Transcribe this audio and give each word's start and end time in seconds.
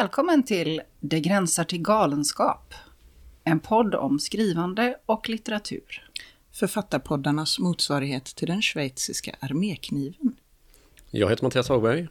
Välkommen 0.00 0.42
till 0.42 0.82
Det 1.00 1.20
gränsar 1.20 1.64
till 1.64 1.82
galenskap. 1.82 2.74
En 3.44 3.60
podd 3.60 3.94
om 3.94 4.18
skrivande 4.18 4.96
och 5.06 5.28
litteratur. 5.28 6.10
Författarpoddarnas 6.52 7.58
motsvarighet 7.58 8.24
till 8.24 8.48
den 8.48 8.62
schweiziska 8.62 9.36
armékniven. 9.40 10.36
Jag 11.10 11.30
heter 11.30 11.44
Mattias 11.44 11.68
Hagberg. 11.68 12.08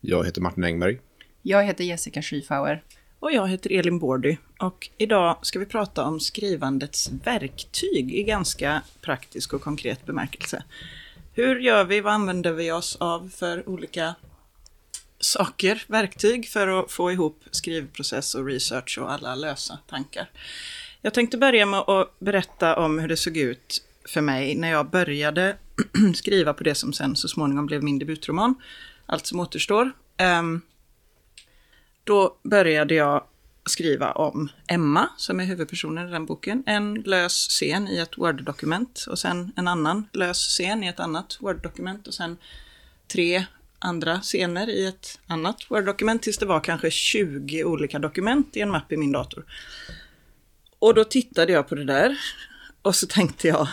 Jag 0.00 0.24
heter 0.24 0.40
Martin 0.40 0.64
Engberg. 0.64 1.00
Jag 1.42 1.64
heter 1.64 1.84
Jessica 1.84 2.22
Schiefauer. 2.22 2.82
Och 3.18 3.32
jag 3.32 3.48
heter 3.48 3.72
Elin 3.72 3.98
Bordy. 3.98 4.36
Och 4.60 4.90
idag 4.98 5.38
ska 5.42 5.58
vi 5.58 5.66
prata 5.66 6.04
om 6.04 6.20
skrivandets 6.20 7.10
verktyg 7.24 8.14
i 8.14 8.22
ganska 8.22 8.82
praktisk 9.00 9.52
och 9.52 9.62
konkret 9.62 10.06
bemärkelse. 10.06 10.64
Hur 11.32 11.60
gör 11.60 11.84
vi? 11.84 12.00
Vad 12.00 12.12
använder 12.12 12.52
vi 12.52 12.72
oss 12.72 12.96
av 13.00 13.28
för 13.28 13.68
olika 13.68 14.14
saker, 15.20 15.84
verktyg 15.86 16.48
för 16.48 16.68
att 16.68 16.92
få 16.92 17.12
ihop 17.12 17.44
skrivprocess 17.50 18.34
och 18.34 18.46
research 18.46 18.98
och 18.98 19.12
alla 19.12 19.34
lösa 19.34 19.78
tankar. 19.86 20.30
Jag 21.02 21.14
tänkte 21.14 21.38
börja 21.38 21.66
med 21.66 21.80
att 21.80 22.18
berätta 22.18 22.76
om 22.76 22.98
hur 22.98 23.08
det 23.08 23.16
såg 23.16 23.36
ut 23.36 23.82
för 24.04 24.20
mig 24.20 24.54
när 24.54 24.70
jag 24.70 24.90
började 24.90 25.56
skriva 26.14 26.52
på 26.52 26.64
det 26.64 26.74
som 26.74 26.92
sen 26.92 27.16
så 27.16 27.28
småningom 27.28 27.66
blev 27.66 27.82
min 27.82 27.98
debutroman, 27.98 28.54
Allt 29.06 29.26
som 29.26 29.40
återstår. 29.40 29.92
Um, 30.38 30.62
då 32.04 32.36
började 32.42 32.94
jag 32.94 33.24
skriva 33.64 34.12
om 34.12 34.48
Emma, 34.66 35.08
som 35.16 35.40
är 35.40 35.44
huvudpersonen 35.44 36.08
i 36.08 36.10
den 36.10 36.26
boken. 36.26 36.62
En 36.66 36.94
lös 36.94 37.48
scen 37.48 37.88
i 37.88 37.98
ett 37.98 38.18
Word-dokument 38.18 39.06
och 39.10 39.18
sen 39.18 39.52
en 39.56 39.68
annan 39.68 40.08
lös 40.12 40.38
scen 40.38 40.84
i 40.84 40.86
ett 40.86 41.00
annat 41.00 41.38
Word-dokument 41.40 42.06
och 42.06 42.14
sen 42.14 42.36
tre 43.08 43.44
andra 43.86 44.20
scener 44.20 44.70
i 44.70 44.86
ett 44.86 45.18
annat 45.26 45.56
Word-dokument 45.70 46.22
tills 46.22 46.38
det 46.38 46.46
var 46.46 46.60
kanske 46.60 46.90
20 46.90 47.64
olika 47.64 47.98
dokument 47.98 48.56
i 48.56 48.60
en 48.60 48.70
mapp 48.70 48.92
i 48.92 48.96
min 48.96 49.12
dator. 49.12 49.44
Och 50.78 50.94
då 50.94 51.04
tittade 51.04 51.52
jag 51.52 51.68
på 51.68 51.74
det 51.74 51.84
där 51.84 52.18
och 52.82 52.94
så 52.94 53.06
tänkte 53.06 53.48
jag, 53.48 53.68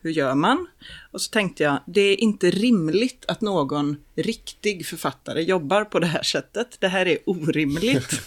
hur 0.00 0.10
gör 0.10 0.34
man? 0.34 0.66
Och 1.10 1.20
så 1.20 1.30
tänkte 1.30 1.62
jag, 1.62 1.78
det 1.86 2.00
är 2.00 2.20
inte 2.20 2.50
rimligt 2.50 3.24
att 3.28 3.40
någon 3.40 3.96
riktig 4.14 4.86
författare 4.86 5.42
jobbar 5.42 5.84
på 5.84 5.98
det 5.98 6.06
här 6.06 6.22
sättet. 6.22 6.76
Det 6.80 6.88
här 6.88 7.06
är 7.06 7.18
orimligt. 7.26 8.20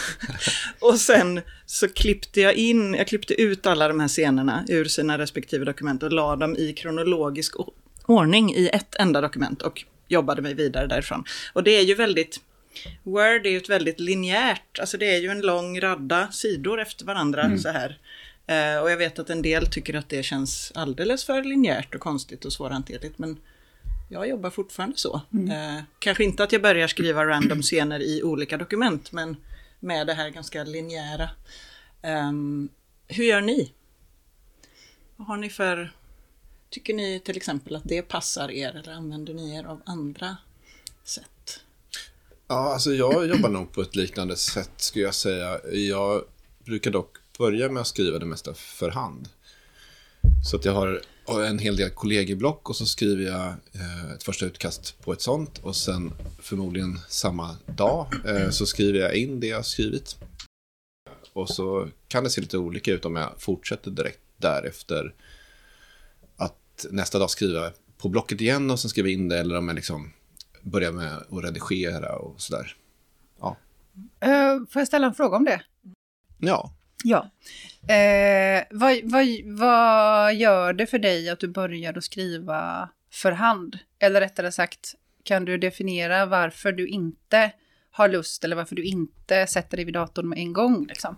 och 0.80 0.94
sen 0.94 1.40
så 1.66 1.88
klippte 1.88 2.40
jag 2.40 2.54
in, 2.54 2.94
jag 2.94 3.08
klippte 3.08 3.40
ut 3.40 3.66
alla 3.66 3.88
de 3.88 4.00
här 4.00 4.08
scenerna 4.08 4.64
ur 4.68 4.84
sina 4.84 5.18
respektive 5.18 5.64
dokument 5.64 6.02
och 6.02 6.12
la 6.12 6.36
dem 6.36 6.56
i 6.56 6.72
kronologisk 6.72 7.54
ordning 8.06 8.54
i 8.54 8.68
ett 8.72 8.94
enda 8.94 9.20
dokument 9.20 9.62
och 9.62 9.84
jobbade 10.14 10.42
mig 10.42 10.54
vidare 10.54 10.86
därifrån. 10.86 11.24
Och 11.52 11.62
det 11.62 11.70
är 11.70 11.82
ju 11.82 11.94
väldigt, 11.94 12.40
Word 13.02 13.46
är 13.46 13.50
ju 13.50 13.56
ett 13.56 13.68
väldigt 13.68 14.00
linjärt, 14.00 14.78
alltså 14.78 14.96
det 14.96 15.14
är 15.14 15.20
ju 15.20 15.28
en 15.28 15.40
lång 15.40 15.80
radda 15.80 16.32
sidor 16.32 16.80
efter 16.80 17.04
varandra 17.04 17.42
mm. 17.42 17.58
så 17.58 17.68
här. 17.68 17.98
Uh, 18.50 18.82
och 18.82 18.90
jag 18.90 18.96
vet 18.96 19.18
att 19.18 19.30
en 19.30 19.42
del 19.42 19.66
tycker 19.66 19.94
att 19.94 20.08
det 20.08 20.22
känns 20.22 20.72
alldeles 20.74 21.24
för 21.24 21.42
linjärt 21.42 21.94
och 21.94 22.00
konstigt 22.00 22.44
och 22.44 22.52
svårhanterligt, 22.52 23.18
men 23.18 23.40
jag 24.10 24.28
jobbar 24.28 24.50
fortfarande 24.50 24.96
så. 24.96 25.20
Mm. 25.32 25.76
Uh, 25.76 25.82
kanske 25.98 26.24
inte 26.24 26.44
att 26.44 26.52
jag 26.52 26.62
börjar 26.62 26.88
skriva 26.88 27.24
random 27.24 27.62
scener 27.62 28.00
i 28.00 28.22
olika 28.22 28.56
dokument, 28.56 29.12
men 29.12 29.36
med 29.80 30.06
det 30.06 30.14
här 30.14 30.28
ganska 30.28 30.64
linjära. 30.64 31.30
Um, 32.02 32.68
hur 33.08 33.24
gör 33.24 33.40
ni? 33.40 33.72
Vad 35.16 35.26
har 35.26 35.36
ni 35.36 35.50
för 35.50 35.92
Tycker 36.74 36.94
ni 36.94 37.20
till 37.20 37.36
exempel 37.36 37.76
att 37.76 37.82
det 37.84 38.02
passar 38.02 38.50
er 38.50 38.76
eller 38.76 38.92
använder 38.92 39.34
ni 39.34 39.56
er 39.56 39.64
av 39.64 39.82
andra 39.86 40.36
sätt? 41.04 41.60
Ja, 42.48 42.72
alltså 42.72 42.92
jag 42.92 43.26
jobbar 43.26 43.48
nog 43.48 43.72
på 43.72 43.82
ett 43.82 43.96
liknande 43.96 44.36
sätt 44.36 44.70
skulle 44.76 45.04
jag 45.04 45.14
säga. 45.14 45.60
Jag 45.72 46.24
brukar 46.64 46.90
dock 46.90 47.16
börja 47.38 47.68
med 47.68 47.80
att 47.80 47.86
skriva 47.86 48.18
det 48.18 48.26
mesta 48.26 48.54
för 48.54 48.90
hand. 48.90 49.28
Så 50.50 50.56
att 50.56 50.64
jag 50.64 50.72
har 50.72 51.02
en 51.42 51.58
hel 51.58 51.76
del 51.76 51.90
kollegieblock 51.90 52.70
och 52.70 52.76
så 52.76 52.86
skriver 52.86 53.24
jag 53.24 53.46
eh, 53.72 54.12
ett 54.14 54.22
första 54.22 54.46
utkast 54.46 55.00
på 55.00 55.12
ett 55.12 55.22
sånt 55.22 55.58
och 55.58 55.76
sen 55.76 56.12
förmodligen 56.38 56.98
samma 57.08 57.56
dag 57.66 58.06
eh, 58.26 58.50
så 58.50 58.66
skriver 58.66 58.98
jag 58.98 59.14
in 59.14 59.40
det 59.40 59.46
jag 59.46 59.58
har 59.58 59.62
skrivit. 59.62 60.16
Och 61.32 61.48
så 61.48 61.88
kan 62.08 62.24
det 62.24 62.30
se 62.30 62.40
lite 62.40 62.58
olika 62.58 62.92
ut 62.92 63.04
om 63.04 63.16
jag 63.16 63.30
fortsätter 63.38 63.90
direkt 63.90 64.20
därefter 64.36 65.14
nästa 66.90 67.18
dag 67.18 67.30
skriva 67.30 67.72
på 67.98 68.08
blocket 68.08 68.40
igen 68.40 68.70
och 68.70 68.80
sen 68.80 68.90
skriva 68.90 69.08
in 69.08 69.28
det 69.28 69.38
eller 69.38 69.58
om 69.58 69.68
jag 69.68 69.74
liksom 69.74 70.12
börjar 70.62 70.92
med 70.92 71.16
att 71.16 71.44
redigera 71.44 72.16
och 72.16 72.40
sådär. 72.40 72.76
Ja. 73.40 73.56
Uh, 74.24 74.66
får 74.70 74.80
jag 74.80 74.86
ställa 74.86 75.06
en 75.06 75.14
fråga 75.14 75.36
om 75.36 75.44
det? 75.44 75.62
Ja. 76.38 76.72
Ja. 77.04 77.30
Uh, 77.82 78.64
vad, 78.70 79.00
vad, 79.04 79.26
vad 79.44 80.34
gör 80.34 80.72
det 80.72 80.86
för 80.86 80.98
dig 80.98 81.28
att 81.28 81.40
du 81.40 81.48
börjar 81.48 81.98
att 81.98 82.04
skriva 82.04 82.88
för 83.12 83.32
hand? 83.32 83.78
Eller 83.98 84.20
rättare 84.20 84.52
sagt, 84.52 84.94
kan 85.22 85.44
du 85.44 85.58
definiera 85.58 86.26
varför 86.26 86.72
du 86.72 86.88
inte 86.88 87.52
har 87.90 88.08
lust 88.08 88.44
eller 88.44 88.56
varför 88.56 88.76
du 88.76 88.84
inte 88.84 89.46
sätter 89.46 89.76
dig 89.76 89.84
vid 89.84 89.94
datorn 89.94 90.28
med 90.28 90.38
en 90.38 90.52
gång? 90.52 90.86
Liksom? 90.86 91.16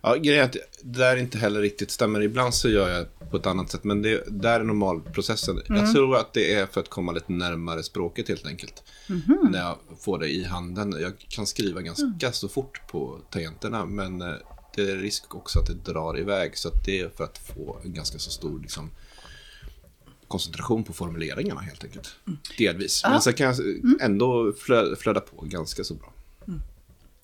Ja, 0.00 0.14
grejen 0.14 0.40
är 0.40 0.44
att 0.44 0.52
det 0.52 0.98
där 0.98 1.16
inte 1.16 1.38
heller 1.38 1.60
riktigt 1.60 1.90
stämmer. 1.90 2.22
Ibland 2.22 2.54
så 2.54 2.68
gör 2.68 2.88
jag 2.88 3.30
på 3.30 3.36
ett 3.36 3.46
annat 3.46 3.70
sätt, 3.70 3.84
men 3.84 4.02
det 4.02 4.24
där 4.26 4.60
är 4.60 4.64
normalprocessen. 4.64 5.62
Mm. 5.68 5.84
Jag 5.84 5.92
tror 5.92 6.16
att 6.16 6.32
det 6.32 6.54
är 6.54 6.66
för 6.66 6.80
att 6.80 6.88
komma 6.88 7.12
lite 7.12 7.32
närmare 7.32 7.82
språket 7.82 8.28
helt 8.28 8.46
enkelt. 8.46 8.82
Mm. 9.08 9.50
När 9.50 9.58
jag 9.58 9.76
får 10.00 10.18
det 10.18 10.28
i 10.28 10.44
handen. 10.44 10.96
Jag 11.00 11.12
kan 11.28 11.46
skriva 11.46 11.80
ganska 11.80 12.04
mm. 12.04 12.32
så 12.32 12.48
fort 12.48 12.80
på 12.90 13.18
tangenterna, 13.30 13.84
men 13.86 14.22
eh, 14.22 14.34
det 14.74 14.90
är 14.90 14.96
risk 14.96 15.34
också 15.34 15.58
att 15.58 15.66
det 15.66 15.92
drar 15.92 16.18
iväg. 16.18 16.58
Så 16.58 16.70
det 16.84 17.00
är 17.00 17.08
för 17.08 17.24
att 17.24 17.38
få 17.38 17.78
en 17.84 17.92
ganska 17.92 18.18
så 18.18 18.30
stor 18.30 18.60
liksom, 18.60 18.90
koncentration 20.28 20.84
på 20.84 20.92
formuleringarna 20.92 21.60
helt 21.60 21.84
enkelt. 21.84 22.16
Mm. 22.26 22.38
Delvis. 22.58 23.02
Men 23.04 23.20
sen 23.20 23.34
kan 23.34 23.46
jag 23.46 23.60
mm. 23.60 23.98
ändå 24.00 24.52
flöda 24.98 25.20
på 25.20 25.44
ganska 25.44 25.84
så 25.84 25.94
bra. 25.94 26.12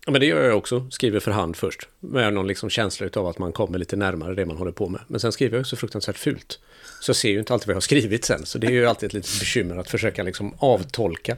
Ja, 0.06 0.12
men 0.12 0.20
det 0.20 0.26
gör 0.26 0.44
jag 0.44 0.58
också. 0.58 0.86
Skriver 0.90 1.20
för 1.20 1.30
hand 1.30 1.56
först. 1.56 1.88
Med 2.00 2.34
någon 2.34 2.46
liksom 2.46 2.70
känsla 2.70 3.08
av 3.14 3.26
att 3.26 3.38
man 3.38 3.52
kommer 3.52 3.78
lite 3.78 3.96
närmare 3.96 4.34
det 4.34 4.46
man 4.46 4.56
håller 4.56 4.72
på 4.72 4.88
med. 4.88 5.00
Men 5.06 5.20
sen 5.20 5.32
skriver 5.32 5.56
jag 5.56 5.60
också 5.60 5.76
fruktansvärt 5.76 6.18
fult. 6.18 6.58
Så 7.00 7.08
jag 7.10 7.16
ser 7.16 7.30
ju 7.30 7.38
inte 7.38 7.52
alltid 7.52 7.66
vad 7.66 7.72
jag 7.72 7.76
har 7.76 7.80
skrivit 7.80 8.24
sen. 8.24 8.46
Så 8.46 8.58
det 8.58 8.66
är 8.66 8.70
ju 8.70 8.86
alltid 8.86 9.06
ett 9.06 9.12
litet 9.12 9.40
bekymmer 9.40 9.76
att 9.76 9.90
försöka 9.90 10.22
liksom 10.22 10.54
avtolka. 10.58 11.36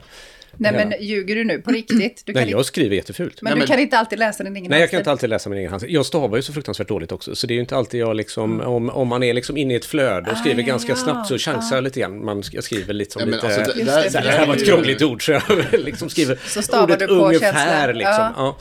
Nej 0.59 0.73
men 0.73 0.93
ljuger 1.05 1.35
du 1.35 1.43
nu 1.43 1.61
på 1.61 1.71
riktigt? 1.71 2.23
Du 2.25 2.33
Nej, 2.33 2.49
jag 2.49 2.65
skriver 2.65 2.95
jättefult. 2.95 3.41
Men, 3.41 3.53
Nej, 3.53 3.61
du 3.61 3.67
kan 3.67 3.79
inte 3.79 3.97
alltid 3.97 4.19
läsa 4.19 4.43
din 4.43 4.55
egen 4.55 4.69
Nej, 4.69 4.79
jag 4.79 4.89
kan 4.89 4.99
inte 4.99 5.11
alltid 5.11 5.29
läsa 5.29 5.49
min 5.49 5.59
egen 5.59 5.69
handstil. 5.69 5.93
Jag 5.93 6.05
stavar 6.05 6.37
ju 6.37 6.41
så 6.41 6.53
fruktansvärt 6.53 6.87
dåligt 6.87 7.11
också. 7.11 7.35
Så 7.35 7.47
det 7.47 7.53
är 7.53 7.55
ju 7.55 7.61
inte 7.61 7.75
alltid 7.75 7.99
jag 7.99 8.15
liksom, 8.15 8.53
mm. 8.53 8.67
om, 8.67 8.89
om 8.89 9.07
man 9.07 9.23
är 9.23 9.33
liksom 9.33 9.57
inne 9.57 9.73
i 9.73 9.77
ett 9.77 9.85
flöde 9.85 10.31
och 10.31 10.37
skriver 10.37 10.63
ah, 10.63 10.65
ganska 10.65 10.91
ja, 10.91 10.95
snabbt 10.95 11.27
så 11.27 11.37
chansar 11.37 11.75
jag 11.75 11.83
lite 11.83 11.99
grann. 11.99 12.25
Man, 12.25 12.43
jag 12.51 12.63
skriver 12.63 12.93
liksom 12.93 13.21
ja, 13.21 13.25
lite... 13.25 13.45
Alltså, 13.45 13.73
det, 13.75 13.83
det, 13.83 14.09
det, 14.09 14.29
här 14.29 14.47
var 14.47 14.55
ett 14.55 14.65
krångligt 14.65 15.01
ord 15.01 15.25
så 15.25 15.31
jag 15.31 15.41
liksom 15.71 16.09
skriver 16.09 16.39
så 16.45 16.61
stavar 16.61 16.83
ordet 16.83 16.99
du 16.99 17.07
på 17.07 17.13
ungefär 17.13 17.53
känslan. 17.53 17.97
liksom. 17.97 18.33
Ja. 18.37 18.57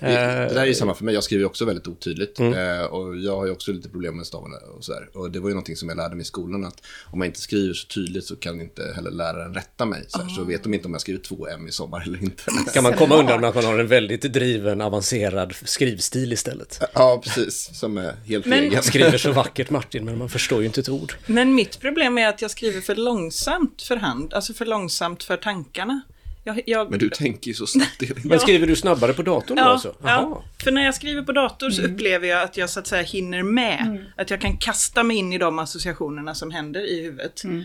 Det, 0.00 0.06
det, 0.06 0.54
där 0.54 0.62
är 0.62 0.66
ju 0.66 0.74
samma 0.74 0.94
för 0.94 1.04
mig, 1.04 1.14
jag 1.14 1.24
skriver 1.24 1.44
också 1.44 1.64
väldigt 1.64 1.88
otydligt. 1.88 2.38
Mm. 2.38 2.80
Eh, 2.80 2.84
och 2.84 3.16
jag 3.16 3.36
har 3.36 3.46
ju 3.46 3.52
också 3.52 3.72
lite 3.72 3.88
problem 3.88 4.16
med 4.16 4.26
stavande 4.26 4.56
och 4.56 4.84
sådär. 4.84 5.08
Och 5.14 5.30
det 5.30 5.40
var 5.40 5.48
ju 5.48 5.54
någonting 5.54 5.76
som 5.76 5.88
jag 5.88 5.96
lärde 5.96 6.14
mig 6.14 6.22
i 6.22 6.24
skolan, 6.24 6.64
att 6.64 6.82
om 7.12 7.18
man 7.18 7.26
inte 7.26 7.40
skriver 7.40 7.74
så 7.74 7.86
tydligt 7.86 8.24
så 8.24 8.36
kan 8.36 8.60
inte 8.60 8.92
heller 8.94 9.10
läraren 9.10 9.54
rätta 9.54 9.84
mig. 9.84 10.04
Så, 10.08 10.18
oh. 10.18 10.34
så 10.36 10.44
vet 10.44 10.62
de 10.62 10.74
inte 10.74 10.86
om 10.86 10.92
jag 10.92 11.00
skriver 11.00 11.20
två 11.20 11.48
M 11.48 11.68
i 11.68 11.72
sommar 11.72 12.02
eller 12.06 12.22
inte. 12.22 12.42
Kan 12.74 12.82
man 12.82 12.92
komma 12.92 13.16
undan 13.16 13.40
med 13.40 13.48
att 13.48 13.54
man 13.54 13.64
har 13.64 13.78
en 13.78 13.86
väldigt 13.86 14.22
driven, 14.22 14.80
avancerad 14.80 15.54
skrivstil 15.64 16.32
istället? 16.32 16.80
Ja, 16.94 17.20
precis. 17.24 17.70
Som 17.74 17.98
är 17.98 18.14
helt 18.24 18.46
men... 18.46 18.64
egen. 18.64 18.82
skriver 18.82 19.18
så 19.18 19.32
vackert 19.32 19.70
Martin, 19.70 20.04
men 20.04 20.18
man 20.18 20.28
förstår 20.28 20.60
ju 20.60 20.66
inte 20.66 20.80
ett 20.80 20.88
ord. 20.88 21.14
Men 21.26 21.54
mitt 21.54 21.80
problem 21.80 22.18
är 22.18 22.28
att 22.28 22.42
jag 22.42 22.50
skriver 22.50 22.80
för 22.80 22.94
långsamt 22.94 23.82
för 23.82 23.96
hand, 23.96 24.34
alltså 24.34 24.54
för 24.54 24.66
långsamt 24.66 25.22
för 25.22 25.36
tankarna. 25.36 26.02
Jag, 26.44 26.60
jag... 26.66 26.90
Men 26.90 26.98
du 26.98 27.10
tänker 27.10 27.48
ju 27.48 27.54
så 27.54 27.66
snabbt. 27.66 28.02
ja. 28.02 28.14
Men 28.24 28.40
skriver 28.40 28.66
du 28.66 28.76
snabbare 28.76 29.12
på 29.12 29.22
datorn 29.22 29.58
ja, 29.58 29.64
då 29.64 29.70
alltså? 29.70 29.94
Ja, 30.02 30.44
för 30.64 30.72
när 30.72 30.84
jag 30.84 30.94
skriver 30.94 31.22
på 31.22 31.32
dator 31.32 31.70
så 31.70 31.82
mm. 31.82 31.94
upplever 31.94 32.28
jag 32.28 32.42
att 32.42 32.56
jag 32.56 32.70
så 32.70 32.80
att 32.80 32.86
säga 32.86 33.02
hinner 33.02 33.42
med. 33.42 33.80
Mm. 33.80 34.04
Att 34.16 34.30
jag 34.30 34.40
kan 34.40 34.56
kasta 34.56 35.02
mig 35.02 35.16
in 35.16 35.32
i 35.32 35.38
de 35.38 35.58
associationerna 35.58 36.34
som 36.34 36.50
händer 36.50 36.80
i 36.80 37.02
huvudet. 37.02 37.44
Mm. 37.44 37.64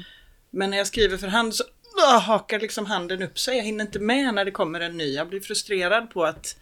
Men 0.49 0.69
när 0.69 0.77
jag 0.77 0.87
skriver 0.87 1.17
för 1.17 1.27
hand 1.27 1.55
så 1.55 1.63
uh, 1.63 2.19
hakar 2.19 2.59
liksom 2.59 2.85
handen 2.85 3.23
upp 3.23 3.39
sig. 3.39 3.57
Jag 3.57 3.63
hinner 3.63 3.85
inte 3.85 3.99
med 3.99 4.33
när 4.33 4.45
det 4.45 4.51
kommer 4.51 4.79
en 4.79 4.97
ny. 4.97 5.13
Jag 5.13 5.29
blir 5.29 5.39
frustrerad 5.39 6.09
på 6.09 6.25
att 6.25 6.57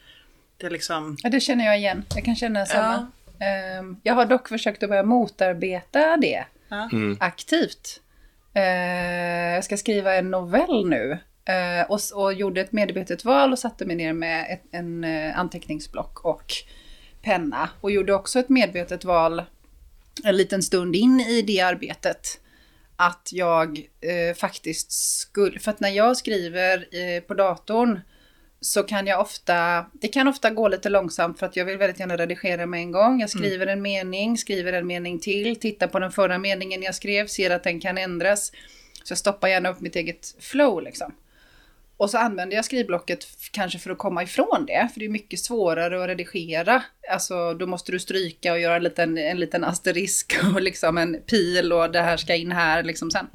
det 0.57 0.69
liksom... 0.69 1.17
Ja, 1.23 1.29
det 1.29 1.39
känner 1.39 1.65
jag 1.65 1.77
igen. 1.77 2.05
Jag 2.15 2.25
kan 2.25 2.35
känna 2.35 2.65
samma. 2.65 3.07
Ja. 3.39 3.45
Ehm, 3.45 3.97
jag 4.03 4.13
har 4.13 4.25
dock 4.25 4.47
försökt 4.47 4.83
att 4.83 4.89
börja 4.89 5.03
motarbeta 5.03 6.17
det 6.17 6.45
mm. 6.91 7.17
aktivt. 7.19 8.01
Ehm, 8.53 9.53
jag 9.53 9.63
ska 9.63 9.77
skriva 9.77 10.15
en 10.15 10.31
novell 10.31 10.89
nu. 10.89 11.19
Uh, 11.49 11.91
och, 11.91 11.99
och, 12.13 12.33
gjorde 12.33 12.61
ett 12.61 12.71
medvetet 12.71 13.25
val 13.25 13.51
och 13.51 13.59
satte 13.59 13.85
mig 13.85 13.95
ner 13.95 14.13
med 14.13 14.45
ett, 14.49 14.63
en 14.71 15.03
uh, 15.03 15.39
anteckningsblock 15.39 16.25
och 16.25 16.53
penna. 17.21 17.69
Och 17.81 17.91
gjorde 17.91 18.13
också 18.13 18.39
ett 18.39 18.49
medvetet 18.49 19.05
val 19.05 19.43
en 20.23 20.37
liten 20.37 20.63
stund 20.63 20.95
in 20.95 21.19
i 21.19 21.41
det 21.41 21.61
arbetet. 21.61 22.39
Att 22.95 23.29
jag 23.31 23.77
uh, 23.77 24.35
faktiskt 24.35 24.91
skulle, 24.91 25.59
för 25.59 25.71
att 25.71 25.79
när 25.79 25.89
jag 25.89 26.17
skriver 26.17 27.21
på 27.21 27.33
datorn 27.33 27.99
så 28.61 28.83
kan 28.83 29.07
jag 29.07 29.21
ofta, 29.21 29.85
det 29.93 30.07
kan 30.07 30.27
ofta 30.27 30.49
gå 30.49 30.67
lite 30.67 30.89
långsamt 30.89 31.39
för 31.39 31.45
att 31.45 31.55
jag 31.55 31.65
vill 31.65 31.77
väldigt 31.77 31.99
gärna 31.99 32.17
redigera 32.17 32.65
med 32.65 32.79
en 32.79 32.91
gång. 32.91 33.19
Jag 33.19 33.29
skriver 33.29 33.67
en 33.67 33.81
mening, 33.81 34.37
skriver 34.37 34.73
en 34.73 34.87
mening 34.87 35.19
till, 35.19 35.59
tittar 35.59 35.87
på 35.87 35.99
den 35.99 36.11
förra 36.11 36.37
meningen 36.37 36.81
jag 36.81 36.95
skrev, 36.95 37.27
ser 37.27 37.49
att 37.49 37.63
den 37.63 37.81
kan 37.81 37.97
ändras. 37.97 38.51
Så 39.03 39.11
jag 39.11 39.17
stoppar 39.17 39.47
gärna 39.47 39.69
upp 39.69 39.79
mitt 39.79 39.95
eget 39.95 40.35
flow 40.39 40.83
liksom. 40.83 41.13
Och 41.97 42.09
så 42.09 42.17
använder 42.17 42.55
jag 42.55 42.65
skrivblocket 42.65 43.27
kanske 43.51 43.79
för 43.79 43.89
att 43.89 43.97
komma 43.97 44.23
ifrån 44.23 44.65
det, 44.67 44.89
för 44.93 44.99
det 44.99 45.05
är 45.05 45.09
mycket 45.09 45.39
svårare 45.39 46.03
att 46.03 46.09
redigera. 46.09 46.83
Alltså 47.11 47.53
då 47.53 47.67
måste 47.67 47.91
du 47.91 47.99
stryka 47.99 48.53
och 48.53 48.59
göra 48.59 48.75
en 48.75 48.83
liten, 48.83 49.17
en 49.17 49.39
liten 49.39 49.63
asterisk 49.63 50.37
och 50.55 50.61
liksom 50.61 50.97
en 50.97 51.21
pil 51.25 51.73
och 51.73 51.91
det 51.91 52.01
här 52.01 52.17
ska 52.17 52.35
in 52.35 52.51
här 52.51 52.83
liksom 52.83 53.11
sen. 53.11 53.27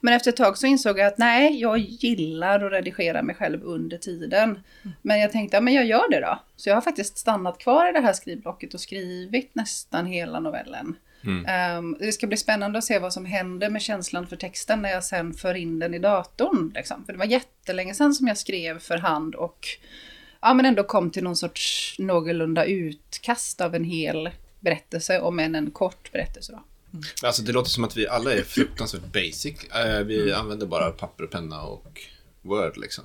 Men 0.00 0.14
efter 0.14 0.30
ett 0.30 0.36
tag 0.36 0.58
så 0.58 0.66
insåg 0.66 0.98
jag 0.98 1.06
att 1.06 1.18
nej, 1.18 1.60
jag 1.60 1.78
gillar 1.78 2.64
att 2.64 2.72
redigera 2.72 3.22
mig 3.22 3.34
själv 3.34 3.62
under 3.62 3.98
tiden. 3.98 4.58
Men 5.02 5.20
jag 5.20 5.32
tänkte, 5.32 5.56
ja 5.56 5.60
men 5.60 5.74
jag 5.74 5.86
gör 5.86 6.10
det 6.10 6.20
då. 6.20 6.38
Så 6.56 6.68
jag 6.68 6.76
har 6.76 6.80
faktiskt 6.80 7.18
stannat 7.18 7.58
kvar 7.58 7.88
i 7.88 7.92
det 7.92 8.00
här 8.00 8.12
skrivblocket 8.12 8.74
och 8.74 8.80
skrivit 8.80 9.54
nästan 9.54 10.06
hela 10.06 10.40
novellen. 10.40 10.96
Ehm, 11.46 11.96
det 12.00 12.12
ska 12.12 12.26
bli 12.26 12.36
spännande 12.36 12.78
att 12.78 12.84
se 12.84 12.98
vad 12.98 13.12
som 13.12 13.24
händer 13.24 13.70
med 13.70 13.82
känslan 13.82 14.26
för 14.26 14.36
texten 14.36 14.82
när 14.82 14.90
jag 14.90 15.04
sen 15.04 15.34
för 15.34 15.54
in 15.54 15.78
den 15.78 15.94
i 15.94 15.98
datorn. 15.98 16.72
Liksom. 16.74 17.04
För 17.04 17.12
det 17.12 17.18
var 17.18 17.26
jättelänge 17.26 17.94
sedan 17.94 18.14
som 18.14 18.28
jag 18.28 18.38
skrev 18.38 18.78
för 18.78 18.98
hand 18.98 19.34
och 19.34 19.66
ja, 20.40 20.54
men 20.54 20.66
ändå 20.66 20.82
kom 20.82 21.10
till 21.10 21.24
någon 21.24 21.36
sorts 21.36 21.96
någorlunda 21.98 22.64
utkast 22.64 23.60
av 23.60 23.74
en 23.74 23.84
hel 23.84 24.30
berättelse, 24.60 25.20
om 25.20 25.38
än 25.38 25.54
en 25.54 25.70
kort 25.70 26.12
berättelse. 26.12 26.52
Då. 26.52 26.62
Alltså 27.26 27.42
det 27.42 27.52
låter 27.52 27.70
som 27.70 27.84
att 27.84 27.96
vi 27.96 28.08
alla 28.08 28.32
är 28.32 28.42
fruktansvärt 28.42 29.12
basic. 29.12 29.64
Eh, 29.64 30.00
Vi 30.00 30.32
använder 30.32 30.66
bara 30.66 30.90
papper, 30.90 31.26
penna 31.26 31.62
och 31.62 32.00
Word 32.42 32.76
liksom. 32.76 33.04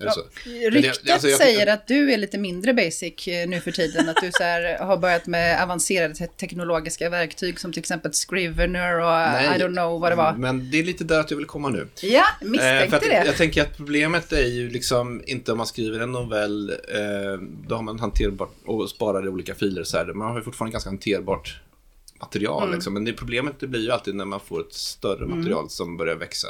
Är 0.00 0.04
det 0.04 0.12
så? 0.12 0.20
Men 0.46 0.54
det- 0.60 0.70
Ryktet 0.70 1.10
alltså, 1.12 1.28
jag- 1.28 1.38
säger 1.38 1.66
att 1.66 1.86
du 1.86 2.12
är 2.12 2.18
lite 2.18 2.38
mindre 2.38 2.74
basic 2.74 3.28
eh, 3.28 3.48
nu 3.48 3.60
för 3.60 3.70
tiden. 3.70 4.08
Att 4.08 4.16
du 4.22 4.30
så 4.32 4.42
här, 4.42 4.78
har 4.78 4.96
börjat 4.96 5.26
med 5.26 5.62
avancerade 5.62 6.14
te- 6.14 6.26
teknologiska 6.26 7.10
verktyg 7.10 7.60
som 7.60 7.72
till 7.72 7.80
exempel 7.80 8.12
Scrivener 8.12 8.94
och 9.00 9.32
Nej. 9.32 9.56
I 9.56 9.62
don't 9.62 9.72
know 9.72 10.00
vad 10.00 10.12
det 10.12 10.16
var. 10.16 10.32
Men 10.32 10.70
det 10.70 10.78
är 10.78 10.84
lite 10.84 11.04
där 11.04 11.20
att 11.20 11.30
jag 11.30 11.38
vill 11.38 11.46
komma 11.46 11.68
nu. 11.68 11.88
Ja, 12.02 12.24
Eh, 12.42 12.48
misstänkte 12.48 12.88
för 12.90 12.96
att 12.96 13.02
det. 13.02 13.26
Jag 13.26 13.36
tänker 13.36 13.62
att 13.62 13.76
problemet 13.76 14.32
är 14.32 14.46
ju 14.46 14.70
liksom 14.70 15.22
inte 15.26 15.52
om 15.52 15.58
man 15.58 15.66
skriver 15.66 16.00
en 16.00 16.12
novell, 16.12 16.70
eh, 16.70 17.40
då 17.68 17.74
har 17.74 17.82
man 17.82 17.98
hanterbart 18.00 18.54
och 18.64 18.90
sparar 18.90 19.26
i 19.26 19.28
olika 19.28 19.54
filer 19.54 19.84
så 19.84 19.96
här. 19.96 20.06
Man 20.06 20.30
har 20.30 20.38
ju 20.38 20.44
fortfarande 20.44 20.72
ganska 20.72 20.90
hanterbart 20.90 21.60
material 22.20 22.62
Mm. 22.62 22.74
liksom. 22.74 22.94
Men 22.94 23.04
det 23.04 23.12
problemet 23.12 23.54
det 23.60 23.66
blir 23.66 23.80
ju 23.80 23.90
alltid 23.90 24.14
när 24.14 24.24
man 24.24 24.40
får 24.40 24.60
ett 24.60 24.72
större 24.74 25.26
material 25.26 25.70
som 25.70 25.96
börjar 25.96 26.16
växa. 26.16 26.48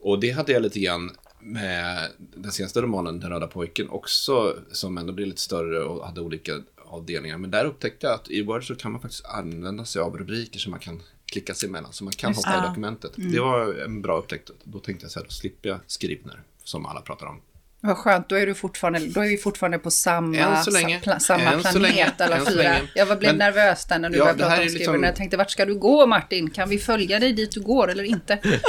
Och 0.00 0.20
det 0.20 0.30
hade 0.30 0.52
jag 0.52 0.62
lite 0.62 0.80
grann 0.80 1.10
med 1.46 2.10
den 2.36 2.52
senaste 2.52 2.80
romanen, 2.80 3.20
Den 3.20 3.30
röda 3.30 3.46
pojken, 3.46 3.88
också 3.88 4.56
som 4.72 4.98
ändå 4.98 5.12
blev 5.12 5.28
lite 5.28 5.40
större 5.40 5.78
och 5.84 6.06
hade 6.06 6.20
olika 6.20 6.52
avdelningar. 6.84 7.38
Men 7.38 7.50
där 7.50 7.64
upptäckte 7.64 8.06
jag 8.06 8.14
att 8.14 8.30
i 8.30 8.42
Word 8.42 8.66
så 8.66 8.74
kan 8.74 8.92
man 8.92 9.00
faktiskt 9.00 9.24
använda 9.26 9.84
sig 9.84 10.02
av 10.02 10.16
rubriker 10.18 10.58
som 10.58 10.70
man 10.70 10.80
kan 10.80 11.02
klicka 11.32 11.54
sig 11.54 11.68
emellan. 11.68 11.92
Så 11.92 12.04
man 12.04 12.12
kan 12.12 12.30
Just 12.30 12.46
hoppa 12.46 12.58
i 12.64 12.68
dokumentet. 12.68 13.12
Det 13.16 13.40
var 13.40 13.74
en 13.84 14.02
bra 14.02 14.18
upptäckt. 14.18 14.50
Då 14.64 14.78
tänkte 14.78 15.04
jag 15.04 15.10
så 15.10 15.18
här, 15.18 15.24
då 15.24 15.30
slipper 15.30 15.68
jag 15.68 15.78
Scrivener, 16.00 16.40
som 16.64 16.86
alla 16.86 17.00
pratar 17.00 17.26
om. 17.26 17.40
Vad 17.80 17.96
skönt, 17.96 18.28
då 18.28 18.34
är, 18.36 18.46
du 18.46 18.54
fortfarande, 18.54 18.98
då 19.06 19.20
är 19.20 19.28
vi 19.28 19.36
fortfarande 19.36 19.78
på 19.78 19.90
samma, 19.90 20.36
Än 20.36 20.64
så 20.64 20.70
länge. 20.70 21.00
pla- 21.04 21.18
samma 21.18 21.42
Än 21.42 21.62
så 21.62 21.68
planet 21.70 21.82
länge. 21.96 22.12
alla 22.18 22.36
fyra. 22.46 22.62
länge. 22.62 22.82
Jag 22.94 23.18
blev 23.18 23.30
Men- 23.30 23.38
nervös 23.38 23.84
där 23.84 23.98
när 23.98 24.10
du 24.10 24.16
Ja, 24.16 24.24
började 24.24 24.38
prata 24.38 24.52
om 24.52 24.58
Scrivener. 24.58 24.78
liksom- 24.78 25.02
Jag 25.02 25.16
tänkte, 25.16 25.36
vart 25.36 25.50
ska 25.50 25.64
du 25.64 25.74
gå 25.74 26.06
Martin? 26.06 26.50
Kan 26.50 26.68
vi 26.68 26.78
följa 26.78 27.18
dig 27.20 27.32
dit 27.32 27.52
du 27.52 27.60
går 27.60 27.90
eller 27.90 28.04
inte? 28.04 28.38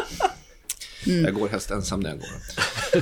Mm. 1.08 1.26
Jag 1.26 1.34
går 1.34 1.48
helst 1.48 1.72
ensam 1.72 2.00
när 2.00 2.10
jag 2.10 2.20
går. 2.20 2.28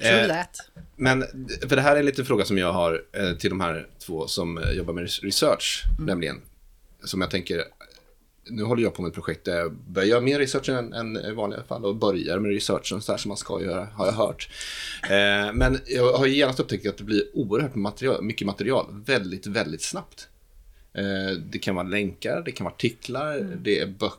True 0.00 0.22
Eh, 0.22 0.28
that. 0.28 0.56
Men, 0.96 1.24
för 1.68 1.76
det 1.76 1.82
här 1.82 1.96
är 1.96 2.20
en 2.20 2.26
fråga 2.26 2.44
som 2.44 2.58
jag 2.58 2.72
har 2.72 3.02
eh, 3.12 3.32
till 3.32 3.50
de 3.50 3.60
här 3.60 3.86
två 3.98 4.26
som 4.26 4.58
eh, 4.58 4.70
jobbar 4.70 4.92
med 4.94 5.08
research, 5.22 5.82
nämligen. 5.98 6.40
Som 7.04 7.20
jag 7.20 7.30
tänker, 7.30 7.64
nu 8.50 8.62
håller 8.62 8.82
jag 8.82 8.94
på 8.94 9.02
med 9.02 9.08
ett 9.08 9.14
projekt 9.14 9.44
där 9.44 9.56
jag 9.56 9.72
börjar 9.72 10.08
göra 10.08 10.20
mer 10.20 10.38
research 10.38 10.68
än, 10.68 10.92
än 10.92 11.16
i 11.16 11.32
vanliga 11.32 11.62
fall 11.62 11.84
och 11.84 11.96
börjar 11.96 12.38
med 12.38 12.50
researchen 12.50 13.02
så 13.02 13.12
här 13.12 13.18
som 13.18 13.28
man 13.28 13.36
ska 13.36 13.62
göra, 13.62 13.88
har 13.92 14.06
jag 14.06 14.12
hört. 14.12 14.48
Eh, 15.02 15.52
men 15.52 15.80
jag 15.86 16.12
har 16.12 16.26
ju 16.26 16.34
genast 16.34 16.60
upptäckt 16.60 16.86
att 16.86 16.98
det 16.98 17.04
blir 17.04 17.24
oerhört 17.34 17.74
material, 17.74 18.22
mycket 18.22 18.46
material 18.46 18.86
väldigt, 19.06 19.46
väldigt 19.46 19.82
snabbt. 19.82 20.28
Eh, 20.94 21.38
Det 21.50 21.58
kan 21.58 21.74
vara 21.74 21.86
länkar, 21.86 22.42
det 22.44 22.52
kan 22.52 22.64
vara 22.64 22.74
artiklar, 22.74 23.56
det 23.62 23.78
är 23.78 23.86
böcker, 23.86 24.18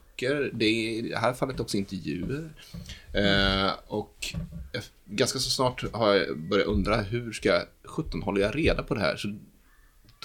det 0.54 0.66
är 0.66 0.98
i 0.98 1.02
det 1.10 1.18
här 1.18 1.34
fallet 1.34 1.60
också 1.60 1.78
intervjuer. 1.78 2.50
Eh, 3.14 3.72
och 3.88 4.34
jag- 4.72 4.84
ganska 5.06 5.40
så 5.40 5.50
snart 5.50 5.84
har 5.94 6.14
jag 6.16 6.38
börjat 6.40 6.68
undra 6.68 7.02
hur 7.02 7.32
ska 7.32 7.62
17 7.86 8.22
håller 8.22 8.42
jag 8.42 8.56
reda 8.56 8.84
på 8.84 8.94
det 8.96 9.02
här? 9.02 9.16
Så 9.18 9.28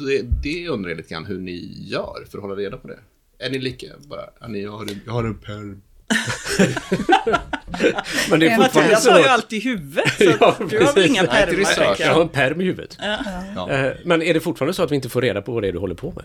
det, 0.04 0.22
det 0.42 0.68
undrar 0.68 0.90
jag 0.90 0.96
lite 0.96 1.14
grann 1.14 1.26
hur 1.26 1.38
ni 1.40 1.82
gör 1.86 2.24
för 2.30 2.38
att 2.38 2.42
hålla 2.44 2.54
reda 2.54 2.76
på 2.76 2.88
det. 2.88 2.98
Är 3.38 3.50
ni 3.50 3.58
lika? 3.58 3.86
Bara, 4.08 4.30
ja, 4.40 4.48
ni 4.48 4.64
har, 4.64 4.82
en- 4.82 5.00
jag 5.06 5.12
har 5.12 5.24
en 5.24 5.38
pärm. 5.38 5.82
Men 8.30 8.40
det 8.40 8.48
är 8.48 8.56
fortfarande 8.56 8.92
Mattias 8.92 9.04
så 9.04 9.10
har 9.10 9.18
ju 9.18 9.24
att... 9.24 9.30
allt 9.30 9.52
i 9.52 9.60
huvudet. 9.60 10.12
Så 10.18 10.24
Ja, 10.40 10.56
du 10.70 10.84
har 10.84 10.94
väl 10.94 11.06
inga 11.06 11.24
pärmar? 11.24 11.74
Jag 11.78 12.00
jag. 12.00 12.14
har 12.14 12.22
en 12.22 12.28
perm 12.28 12.60
i 12.60 12.64
huvudet. 12.64 12.96
Ja. 13.56 13.70
Eh, 13.70 13.92
Men 14.04 14.22
är 14.22 14.34
det 14.34 14.40
fortfarande 14.40 14.74
så 14.74 14.82
att 14.82 14.90
vi 14.90 14.94
inte 14.96 15.08
får 15.08 15.22
reda 15.22 15.42
på 15.42 15.52
vad 15.52 15.62
det 15.62 15.68
är 15.68 15.72
du 15.72 15.78
håller 15.78 15.94
på 15.94 16.12
med? 16.16 16.24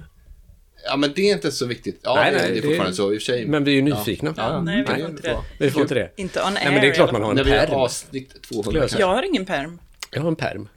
Ja, 0.85 0.97
men 0.97 1.11
det 1.15 1.21
är 1.29 1.33
inte 1.33 1.51
så 1.51 1.65
viktigt. 1.65 1.99
Ja, 2.03 2.15
Nej, 2.15 2.31
det, 2.31 2.37
nej, 2.37 2.47
det 2.51 2.57
är 2.57 2.61
det- 2.61 2.67
fortfarande 2.67 2.95
så 2.95 3.13
i 3.13 3.17
och 3.17 3.21
för 3.21 3.25
sig. 3.25 3.45
Men 3.47 3.63
vi 3.63 3.71
är 3.71 3.75
ju 3.75 3.81
nyfikna. 3.81 4.33
Ja, 4.37 4.61
Nej, 4.61 4.77
vi 4.77 4.83
nej, 4.83 5.01
får 5.01 5.09
inte 5.09 5.21
det. 5.21 5.37
Vi 5.59 5.71
får 5.71 5.81
inte 5.81 5.93
det. 5.95 6.11
Inte 6.15 6.39
on 6.41 6.45
air 6.47 6.53
Nej, 6.53 6.65
men 6.73 6.81
det 6.81 6.87
är 6.87 6.93
klart 6.93 7.11
man 7.11 7.23
har 7.23 7.33
När 7.33 7.41
en 7.41 7.47
vi 7.51 7.57
har 7.57 7.65
perm. 7.65 7.75
avsnitt 7.75 8.41
200 8.41 8.87
Skulle 8.87 9.01
jag 9.01 9.07
har 9.07 9.23
ingen 9.23 9.45
pärm. 9.45 9.79
Jag 10.11 10.21
har 10.21 10.27
en 10.27 10.35
perm. 10.35 10.67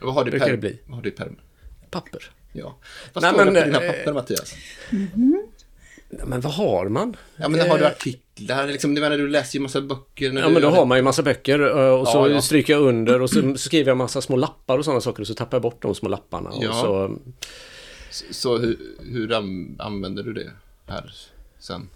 Vad 0.00 0.14
har 0.14 0.24
du 0.24 0.36
i 0.36 0.40
perm? 0.40 0.50
det 0.50 0.56
bli. 0.56 0.78
Vad 0.86 0.96
har 0.96 1.02
du 1.02 1.08
i 1.08 1.12
perm? 1.12 1.36
Papper. 1.90 2.30
Ja. 2.52 2.78
Vad 3.12 3.22
Nej, 3.22 3.32
står 3.32 3.44
men, 3.44 3.54
det 3.54 3.60
på 3.60 3.66
dina 3.66 3.82
eh, 3.84 3.92
papper, 3.92 4.12
Mattias? 4.12 4.54
Ja, 6.10 6.24
Men 6.24 6.40
vad 6.40 6.52
har 6.52 6.88
man? 6.88 7.16
Ja, 7.36 7.48
men 7.48 7.70
har 7.70 7.78
du 7.78 7.86
artiklar? 7.86 8.66
Liksom, 8.66 8.94
du, 8.94 9.00
menar, 9.00 9.16
du 9.18 9.28
läser 9.28 9.56
ju 9.58 9.62
massa 9.62 9.80
böcker. 9.80 10.32
När 10.32 10.40
Ja 10.40 10.46
du, 10.46 10.52
men 10.52 10.62
då 10.62 10.70
har 10.70 10.86
man 10.86 10.98
ju 10.98 11.02
massa 11.02 11.22
böcker 11.22 11.60
eh, 11.60 12.00
och 12.00 12.08
så 12.08 12.18
Ja, 12.18 12.28
ja. 12.28 12.40
stryker 12.40 12.72
jag 12.72 12.82
under 12.82 13.22
och 13.22 13.30
så 13.30 13.54
skriver 13.56 13.90
jag 13.90 13.96
massa 13.96 14.20
små 14.20 14.36
lappar 14.36 14.78
och 14.78 14.84
sådana 14.84 15.00
saker 15.00 15.20
och 15.20 15.26
så 15.26 15.34
tappar 15.34 15.56
jag 15.56 15.62
bort 15.62 15.82
de 15.82 15.94
små 15.94 16.08
lapparna. 16.08 16.50
Och 16.50 16.64
Ja. 16.64 16.72
så, 16.72 17.18
Så 18.10 18.58
hur, 18.58 18.78
hur 19.12 19.32
an- 19.32 19.76
använder 19.78 20.22
du 20.22 20.32
det 20.32 20.50
här 20.86 21.14
sen? 21.58 21.88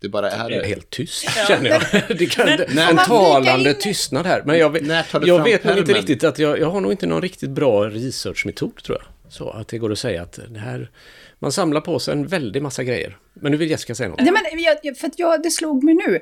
Det 0.00 0.08
bara 0.08 0.30
är 0.30 0.48
det 0.50 0.56
är 0.56 0.64
helt 0.64 0.90
tyst 0.90 1.24
känner 1.48 1.70
jag. 1.70 1.82
Det 2.18 2.26
kan, 2.26 2.46
när- 2.46 2.90
en 2.90 2.96
talande 2.96 3.70
in- 3.70 3.76
tystnad 3.80 4.26
här. 4.26 4.42
Men 4.46 4.58
jag, 4.58 4.82
jag 5.22 5.44
vet 5.44 5.64
nog 5.64 5.78
inte 5.78 5.92
riktigt 5.92 6.24
att 6.24 6.38
jag, 6.38 6.58
jag 6.58 6.70
har 6.70 6.80
nog 6.80 6.92
inte 6.92 7.06
någon 7.06 7.22
riktigt 7.22 7.50
bra 7.50 7.88
researchmetod 7.88 8.82
tror 8.82 8.98
jag. 9.00 9.32
Så 9.32 9.50
att 9.50 9.68
det 9.68 9.78
går 9.78 9.92
att 9.92 9.98
säga 9.98 10.22
att 10.22 10.38
det 10.48 10.58
här, 10.58 10.90
man 11.38 11.52
samlar 11.52 11.80
på 11.80 11.98
sig 11.98 12.12
en 12.12 12.26
väldig 12.26 12.62
massa 12.62 12.84
grejer. 12.84 13.16
Men 13.34 13.52
nu 13.52 13.58
vill 13.58 13.70
Jessica 13.70 13.94
säga 13.94 14.08
något. 14.08 14.20
Nej, 14.20 14.32
men 14.32 14.62
jag, 14.62 14.76
jag- 14.82 14.96
för 14.98 15.06
att 15.06 15.18
jag, 15.18 15.42
det 15.42 15.50
slog 15.50 15.84
mig 15.84 15.94
nu. 15.94 16.14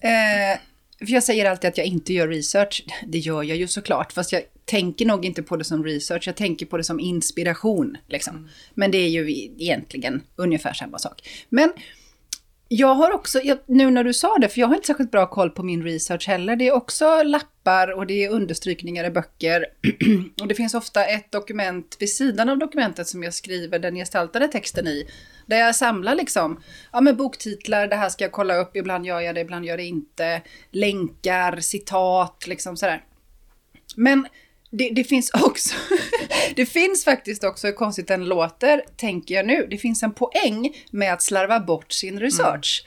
Eh, 0.00 0.58
för 0.98 1.12
jag 1.12 1.22
säger 1.22 1.50
alltid 1.50 1.68
att 1.68 1.78
jag 1.78 1.86
inte 1.86 2.12
gör 2.12 2.28
research. 2.28 2.84
Det 3.06 3.18
gör 3.18 3.42
jag 3.42 3.56
ju 3.56 3.68
såklart, 3.68 4.12
fast 4.12 4.32
jag 4.32 4.42
tänker 4.64 5.06
nog 5.06 5.24
inte 5.24 5.42
på 5.42 5.56
det 5.56 5.64
som 5.64 5.84
research. 5.84 6.26
Jag 6.26 6.36
tänker 6.36 6.66
på 6.66 6.76
det 6.76 6.84
som 6.84 7.00
inspiration. 7.00 7.96
Liksom. 8.08 8.48
Men 8.74 8.90
det 8.90 8.98
är 8.98 9.08
ju 9.08 9.30
egentligen 9.32 10.22
ungefär 10.36 10.72
samma 10.72 10.98
sak. 10.98 11.28
Men 11.48 11.72
jag 12.68 12.94
har 12.94 13.12
också, 13.12 13.40
nu 13.66 13.90
när 13.90 14.04
du 14.04 14.14
sa 14.14 14.36
det, 14.38 14.48
för 14.48 14.60
jag 14.60 14.68
har 14.68 14.74
inte 14.74 14.86
särskilt 14.86 15.10
bra 15.10 15.26
koll 15.26 15.50
på 15.50 15.62
min 15.62 15.82
research 15.82 16.28
heller. 16.28 16.56
Det 16.56 16.68
är 16.68 16.72
också 16.72 17.22
lappar 17.22 17.92
och 17.92 18.06
det 18.06 18.24
är 18.24 18.30
understrykningar 18.30 19.04
i 19.04 19.10
böcker. 19.10 19.66
och 20.40 20.48
det 20.48 20.54
finns 20.54 20.74
ofta 20.74 21.04
ett 21.04 21.32
dokument 21.32 21.96
vid 22.00 22.10
sidan 22.10 22.48
av 22.48 22.58
dokumentet 22.58 23.08
som 23.08 23.22
jag 23.22 23.34
skriver 23.34 23.78
den 23.78 23.94
gestaltade 23.94 24.48
texten 24.48 24.86
i. 24.86 25.08
Där 25.46 25.56
jag 25.56 25.76
samlar 25.76 26.14
liksom, 26.14 26.62
ja 26.92 27.00
men 27.00 27.16
boktitlar, 27.16 27.86
det 27.86 27.96
här 27.96 28.08
ska 28.08 28.24
jag 28.24 28.32
kolla 28.32 28.56
upp, 28.56 28.76
ibland 28.76 29.06
gör 29.06 29.20
jag 29.20 29.34
det, 29.34 29.40
ibland 29.40 29.64
gör 29.64 29.72
jag 29.72 29.78
det 29.78 29.84
inte. 29.84 30.42
Länkar, 30.70 31.60
citat, 31.60 32.44
liksom 32.46 32.76
sådär. 32.76 33.04
Men 33.96 34.26
det, 34.70 34.90
det 34.90 35.04
finns 35.04 35.30
också, 35.30 35.74
det 36.56 36.66
finns 36.66 37.04
faktiskt 37.04 37.44
också, 37.44 37.66
hur 37.66 37.74
konstigt 37.74 38.08
den 38.08 38.24
låter, 38.24 38.82
tänker 38.96 39.34
jag 39.34 39.46
nu, 39.46 39.66
det 39.70 39.78
finns 39.78 40.02
en 40.02 40.12
poäng 40.12 40.76
med 40.90 41.12
att 41.12 41.22
slarva 41.22 41.60
bort 41.60 41.92
sin 41.92 42.20
research. 42.20 42.84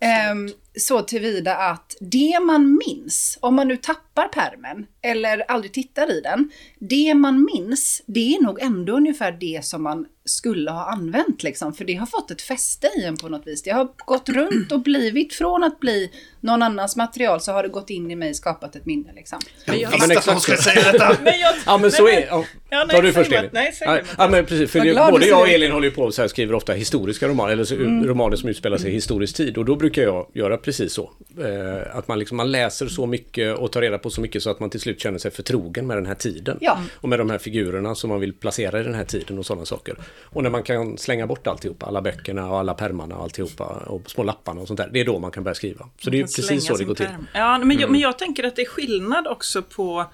Ehm, 0.00 0.50
så 0.78 1.02
tillvida 1.02 1.56
att 1.56 1.96
det 2.00 2.40
man 2.40 2.78
minns, 2.86 3.38
om 3.40 3.54
man 3.54 3.68
nu 3.68 3.76
tappar 3.76 4.28
permen 4.28 4.86
eller 5.02 5.50
aldrig 5.50 5.72
tittar 5.72 6.10
i 6.10 6.20
den, 6.20 6.50
det 6.78 7.14
man 7.14 7.44
minns, 7.54 8.02
det 8.06 8.34
är 8.34 8.42
nog 8.42 8.62
ändå 8.62 8.92
ungefär 8.92 9.32
det 9.32 9.64
som 9.64 9.82
man 9.82 10.06
skulle 10.26 10.70
ha 10.70 10.92
använt 10.92 11.42
liksom, 11.42 11.74
för 11.74 11.84
det 11.84 11.94
har 11.94 12.06
fått 12.06 12.30
ett 12.30 12.42
fäste 12.42 12.86
i 12.98 13.04
en 13.04 13.16
på 13.16 13.28
något 13.28 13.46
vis. 13.46 13.62
Det 13.62 13.70
har 13.70 13.88
gått 13.96 14.28
runt 14.28 14.72
och 14.72 14.80
blivit, 14.80 15.34
från 15.34 15.64
att 15.64 15.80
bli 15.80 16.10
någon 16.40 16.62
annans 16.62 16.96
material 16.96 17.40
så 17.40 17.52
har 17.52 17.62
det 17.62 17.68
gått 17.68 17.90
in 17.90 18.10
i 18.10 18.16
mig, 18.16 18.34
skapat 18.34 18.76
ett 18.76 18.86
minne 18.86 19.12
liksom. 19.14 19.38
Men 19.66 19.80
jag, 19.80 19.92
Ja, 19.92 19.96
men 20.00 20.10
exakt 20.10 20.42
så. 20.42 20.56
säga 20.56 20.92
detta! 20.92 21.16
men 21.22 21.38
jag, 21.38 21.54
Ja 21.66 21.78
men 21.78 21.92
så 21.92 22.08
är 22.08 22.26
ja. 22.26 22.44
Ja, 22.70 22.86
Tar 22.90 23.02
du 23.02 23.12
först 23.12 23.32
Elin? 23.32 23.50
Nej, 23.52 23.72
säg 23.72 23.88
ja, 23.88 23.94
det, 23.94 24.04
ja, 24.18 24.28
men 24.28 24.46
precis. 24.46 24.70
För 24.70 24.80
det, 24.80 25.10
både 25.10 25.26
jag 25.26 25.40
och. 25.40 25.48
Elin 25.48 25.72
håller 25.72 25.88
ju 25.88 25.94
på 25.94 26.02
och 26.02 26.14
så 26.14 26.22
här, 26.22 26.28
skriver 26.28 26.54
ofta 26.54 26.72
historiska 26.72 27.28
romaner, 27.28 27.52
eller 27.52 27.64
så, 27.64 27.74
Mm. 27.74 28.06
romaner 28.06 28.36
som 28.36 28.48
utspelar 28.48 28.76
sig 28.76 28.90
i 28.90 28.94
historisk 28.94 29.36
tid. 29.36 29.58
Och 29.58 29.64
då 29.64 29.76
brukar 29.76 30.02
jag 30.02 30.26
göra 30.34 30.56
precis 30.64 30.92
så. 30.92 31.10
Eh, 31.38 31.96
att 31.96 32.08
man, 32.08 32.18
liksom, 32.18 32.36
man 32.36 32.52
läser 32.52 32.86
så 32.86 33.06
mycket 33.06 33.58
och 33.58 33.72
tar 33.72 33.80
reda 33.80 33.98
på 33.98 34.10
så 34.10 34.20
mycket 34.20 34.42
så 34.42 34.50
att 34.50 34.60
man 34.60 34.70
till 34.70 34.80
slut 34.80 35.00
känner 35.00 35.18
sig 35.18 35.30
förtrogen 35.30 35.86
med 35.86 35.96
den 35.96 36.06
här 36.06 36.14
tiden. 36.14 36.58
Ja. 36.60 36.82
Och 36.94 37.08
med 37.08 37.18
de 37.18 37.30
här 37.30 37.38
figurerna 37.38 37.94
som 37.94 38.10
man 38.10 38.20
vill 38.20 38.32
placera 38.32 38.80
i 38.80 38.82
den 38.82 38.94
här 38.94 39.04
tiden 39.04 39.38
och 39.38 39.46
sådana 39.46 39.64
saker. 39.64 39.96
Och 40.22 40.42
när 40.42 40.50
man 40.50 40.62
kan 40.62 40.98
slänga 40.98 41.26
bort 41.26 41.46
alltihopa, 41.46 41.86
alla 41.86 42.02
böckerna 42.02 42.50
och 42.50 42.58
alla 42.58 42.74
pärmarna 42.74 43.16
och 43.16 43.22
alltihopa 43.22 43.64
och 43.64 44.10
små 44.10 44.24
lapparna 44.24 44.60
och 44.60 44.66
sånt 44.66 44.78
där. 44.78 44.90
Det 44.92 45.00
är 45.00 45.04
då 45.04 45.18
man 45.18 45.30
kan 45.30 45.44
börja 45.44 45.54
skriva. 45.54 45.88
Så 45.98 46.10
det 46.10 46.18
är 46.18 46.22
precis 46.22 46.66
så 46.66 46.76
det 46.76 46.84
går 46.84 46.94
till. 46.94 47.06
pärm. 47.06 47.26
Ja, 47.34 47.58
men 47.58 47.78
jag, 47.78 47.90
men 47.90 48.00
jag 48.00 48.18
tänker 48.18 48.44
att 48.44 48.56
det 48.56 48.62
är 48.62 48.66
skillnad 48.66 49.26
också 49.26 49.62
på, 49.62 50.04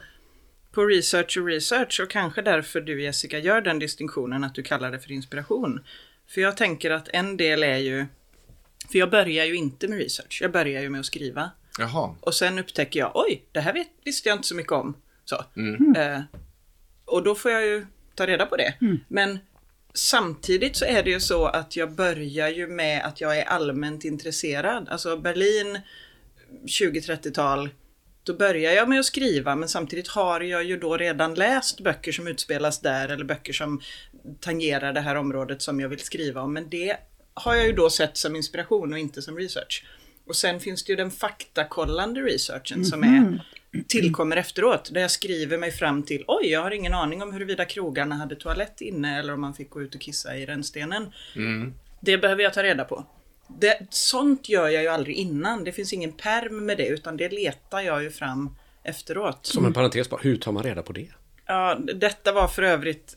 på 0.73 0.85
research 0.85 1.39
och 1.39 1.47
research 1.47 2.01
och 2.03 2.11
kanske 2.11 2.43
därför 2.43 2.81
du 2.81 3.03
Jessica 3.03 3.39
gör 3.39 3.61
den 3.61 3.79
distinktionen 3.79 4.45
att 4.45 4.55
du 4.55 4.63
kallar 4.63 4.91
det 4.91 4.99
för 4.99 5.13
inspiration. 5.13 5.81
För 6.29 6.41
jag 6.41 6.57
tänker 6.57 6.91
att 6.91 7.09
en 7.13 7.37
del 7.37 7.63
är 7.63 7.77
ju, 7.77 8.07
för 8.93 8.99
jag 8.99 9.11
börjar 9.11 9.45
ju 9.45 9.55
inte 9.55 9.89
med 9.89 9.99
research, 9.99 10.39
jag 10.43 10.53
börjar 10.53 10.83
ju 10.83 10.89
med 10.89 11.01
att 11.01 11.07
skriva. 11.07 11.51
Jaha. 11.79 12.15
Och 12.21 12.35
sen 12.35 12.59
upptäcker 12.59 13.01
jag, 13.01 13.11
oj, 13.15 13.43
det 13.53 13.61
här 13.61 13.73
vet, 13.73 13.89
visste 14.05 14.29
jag 14.29 14.37
inte 14.37 14.49
så 14.49 14.55
mycket 14.55 14.73
om. 14.73 14.97
Så. 15.25 15.45
Eh, 15.97 16.21
och 17.05 17.23
då 17.23 17.35
får 17.35 17.51
jag 17.51 17.67
ju 17.67 17.87
ta 18.15 18.27
reda 18.27 18.47
på 18.47 18.57
det. 18.57 18.75
Men 19.09 19.39
samtidigt 19.95 20.77
så 20.77 20.85
är 20.85 21.03
det 21.03 21.11
ju 21.11 21.21
så 21.21 21.47
att 21.47 21.77
jag 21.77 21.93
börjar 21.93 22.49
ju 22.49 22.67
med 22.67 23.05
att 23.05 23.21
jag 23.21 23.39
är 23.39 23.45
allmänt 23.45 24.05
intresserad. 24.05 24.89
Alltså 24.89 25.17
Berlin 25.17 25.81
20-30-tal, 26.65 27.69
då 28.23 28.35
börjar 28.35 28.73
jag 28.73 28.89
med 28.89 29.01
att 29.01 29.07
skriva 29.07 29.57
men 29.57 29.69
samtidigt 29.69 30.09
har 30.09 30.41
jag 30.41 30.65
ju 30.65 30.77
då 30.77 30.97
redan 30.97 31.35
läst 31.35 31.81
böcker 31.81 32.13
som 32.13 32.27
utspelas 32.27 32.81
där 32.81 33.09
eller 33.09 33.25
böcker 33.25 33.53
som 33.53 33.81
tangerar 34.41 34.93
det 34.93 35.01
här 35.01 35.15
området 35.15 35.63
som 35.63 35.81
jag 35.81 35.89
vill 35.89 35.99
skriva 35.99 36.43
om. 36.43 36.53
Men 36.53 36.69
det 36.69 36.97
har 37.35 37.55
jag 37.55 37.67
ju 37.67 37.73
då 37.73 37.91
sett 37.91 38.17
som 38.17 38.37
inspiration 38.37 38.93
och 38.93 38.99
inte 38.99 39.23
som 39.23 39.37
research. 39.37 39.85
Och 40.27 40.37
sen 40.37 40.61
finns 40.61 40.85
det 40.85 40.93
ju 40.93 40.97
den 40.97 41.11
faktakollande 41.11 42.21
researchen 42.21 42.85
som 42.85 43.03
är, 43.05 43.45
tillkommer 43.87 44.37
efteråt. 44.37 44.91
Där 44.93 45.01
jag 45.01 45.11
skriver 45.11 45.59
mig 45.59 45.71
fram 45.71 46.03
till, 46.03 46.25
oj, 46.27 46.47
jag 46.47 46.63
har 46.63 46.71
ingen 46.71 46.95
aning 46.95 47.23
om 47.23 47.33
huruvida 47.33 47.65
krogarna 47.65 48.15
hade 48.15 48.37
toalett 48.37 48.81
inne 48.81 49.19
eller 49.19 49.33
om 49.33 49.41
man 49.41 49.55
fick 49.55 49.71
gå 49.71 49.83
ut 49.83 49.95
och 49.95 50.01
kissa 50.01 50.37
i 50.37 50.47
rännstenen. 50.47 51.13
Det 52.01 52.19
behöver 52.19 52.43
jag 52.43 52.55
ta 52.55 52.63
reda 52.63 52.85
på. 52.85 53.05
Det, 53.49 53.87
sånt 53.91 54.49
gör 54.49 54.69
jag 54.69 54.83
ju 54.83 54.89
aldrig 54.89 55.17
innan. 55.17 55.65
Det 55.65 55.73
finns 55.73 55.93
ingen 55.93 56.13
perm 56.13 56.67
med 56.67 56.77
det, 56.77 56.87
utan 56.87 57.17
det 57.17 57.33
letar 57.33 57.81
jag 57.81 58.03
ju 58.03 58.11
fram 58.11 58.57
efteråt. 58.83 59.47
Som 59.47 59.67
en 59.67 59.73
parentes 59.73 60.11
bara, 60.11 60.21
hur 60.21 60.37
tar 60.37 60.53
man 60.53 60.63
reda 60.63 60.83
på 60.83 60.93
det? 60.93 61.09
Ja, 61.47 61.79
detta 61.95 62.33
var 62.33 62.49
för 62.49 62.63
övrigt 62.63 63.17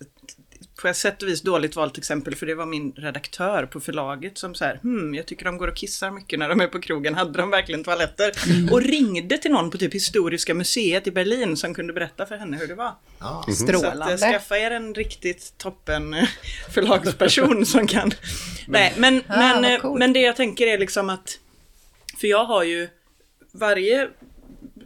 på 0.84 0.94
sätt 0.94 1.22
och 1.22 1.30
vis 1.30 1.42
dåligt 1.42 1.76
valt 1.76 1.98
exempel 1.98 2.36
för 2.36 2.46
det 2.46 2.56
var 2.56 2.66
min 2.66 2.92
redaktör 2.92 3.66
på 3.66 3.80
förlaget 3.80 4.38
som 4.38 4.56
så 4.56 4.66
här, 4.66 4.80
hmm, 4.84 5.16
jag 5.16 5.26
tycker 5.26 5.46
de 5.46 5.58
går 5.58 5.68
och 5.68 5.76
kissar 5.76 6.12
mycket 6.12 6.40
när 6.40 6.50
de 6.50 6.62
är 6.62 6.68
på 6.68 6.82
krogen, 6.82 7.16
hade 7.16 7.38
de 7.38 7.50
verkligen 7.50 7.84
toaletter? 7.84 8.32
Och 8.72 8.82
ringde 8.82 9.38
till 9.38 9.52
någon 9.52 9.72
på 9.72 9.78
typ 9.78 9.94
Historiska 9.94 10.54
museet 10.54 11.08
i 11.08 11.12
Berlin 11.12 11.58
som 11.58 11.74
kunde 11.74 11.94
berätta 11.94 12.26
för 12.26 12.38
henne 12.38 12.58
hur 12.58 12.68
det 12.68 12.76
var. 12.76 12.94
Ja. 13.20 13.44
Så 13.46 13.52
att, 13.52 13.58
Strålande. 13.58 14.14
eh, 14.14 14.32
skaffa 14.32 14.58
er 14.58 14.72
en 14.72 14.94
riktigt 14.94 15.54
toppen 15.58 16.14
eh, 16.14 16.28
förlagsperson 16.74 17.66
som 17.74 17.88
kan... 17.88 18.12
Nej, 18.68 18.94
men, 18.98 19.24
men, 19.28 19.66
eh, 19.66 19.80
coolt. 19.80 20.00
men 20.00 20.14
det 20.14 20.22
jag 20.22 20.36
tänker 20.36 20.68
är 20.68 20.78
liksom 20.78 21.10
att... 21.10 21.40
För 22.18 22.28
jag 22.28 22.46
har 22.46 22.64
ju... 22.64 22.90
Varje 23.52 24.10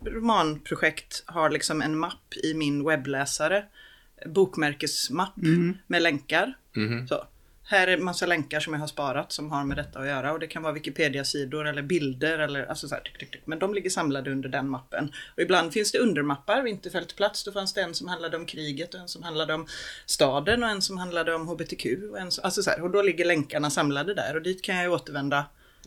romanprojekt 0.05 1.23
har 1.25 1.49
liksom 1.49 1.81
en 1.81 1.97
mapp 1.97 2.33
i 2.43 2.53
min 2.53 2.85
webbläsare. 2.87 3.63
Bokmärkesmapp 4.25 5.33
med 5.87 6.01
länkar. 6.01 6.53
Så. 7.09 7.23
Här 7.69 7.87
är 7.87 7.97
massa 7.97 8.25
länkar 8.25 8.59
som 8.59 8.73
jag 8.73 8.79
har 8.79 8.87
sparat 8.87 9.31
som 9.31 9.51
har 9.51 9.63
med 9.63 9.77
detta 9.77 9.99
att 9.99 10.07
göra 10.07 10.33
och 10.33 10.39
det 10.39 10.47
kan 10.47 10.63
vara 10.63 10.73
Wikipedia-sidor 10.73 11.67
eller 11.67 11.81
bilder 11.81 12.39
eller 12.39 12.65
alltså 12.65 12.87
så 12.87 12.95
här, 12.95 13.01
tick, 13.01 13.17
tick, 13.17 13.31
tick. 13.31 13.41
Men 13.45 13.59
de 13.59 13.73
ligger 13.73 13.89
samlade 13.89 14.31
under 14.31 14.49
den 14.49 14.69
mappen. 14.69 15.11
Och 15.35 15.41
ibland 15.41 15.73
finns 15.73 15.91
det 15.91 15.99
undermappar, 15.99 16.63
Vinterfältplats, 16.63 17.43
då 17.43 17.51
fanns 17.51 17.73
det 17.73 17.81
en 17.81 17.93
som 17.93 18.07
handlade 18.07 18.37
om 18.37 18.45
kriget 18.45 18.93
och 18.93 18.99
en 18.99 19.07
som 19.07 19.23
handlade 19.23 19.53
om 19.53 19.67
staden 20.05 20.63
och 20.63 20.69
en 20.69 20.81
som 20.81 20.97
handlade 20.97 21.35
om 21.35 21.47
HBTQ. 21.47 21.85
Och, 22.11 22.19
en 22.19 22.31
alltså 22.43 22.63
så 22.63 22.69
här, 22.69 22.81
och 22.81 22.91
då 22.91 23.01
ligger 23.01 23.25
länkarna 23.25 23.69
samlade 23.69 24.13
där 24.13 24.35
och 24.35 24.41
dit 24.41 24.61
kan 24.61 24.75
jag 24.75 24.83
ju 24.83 24.89
återvända 24.89 25.45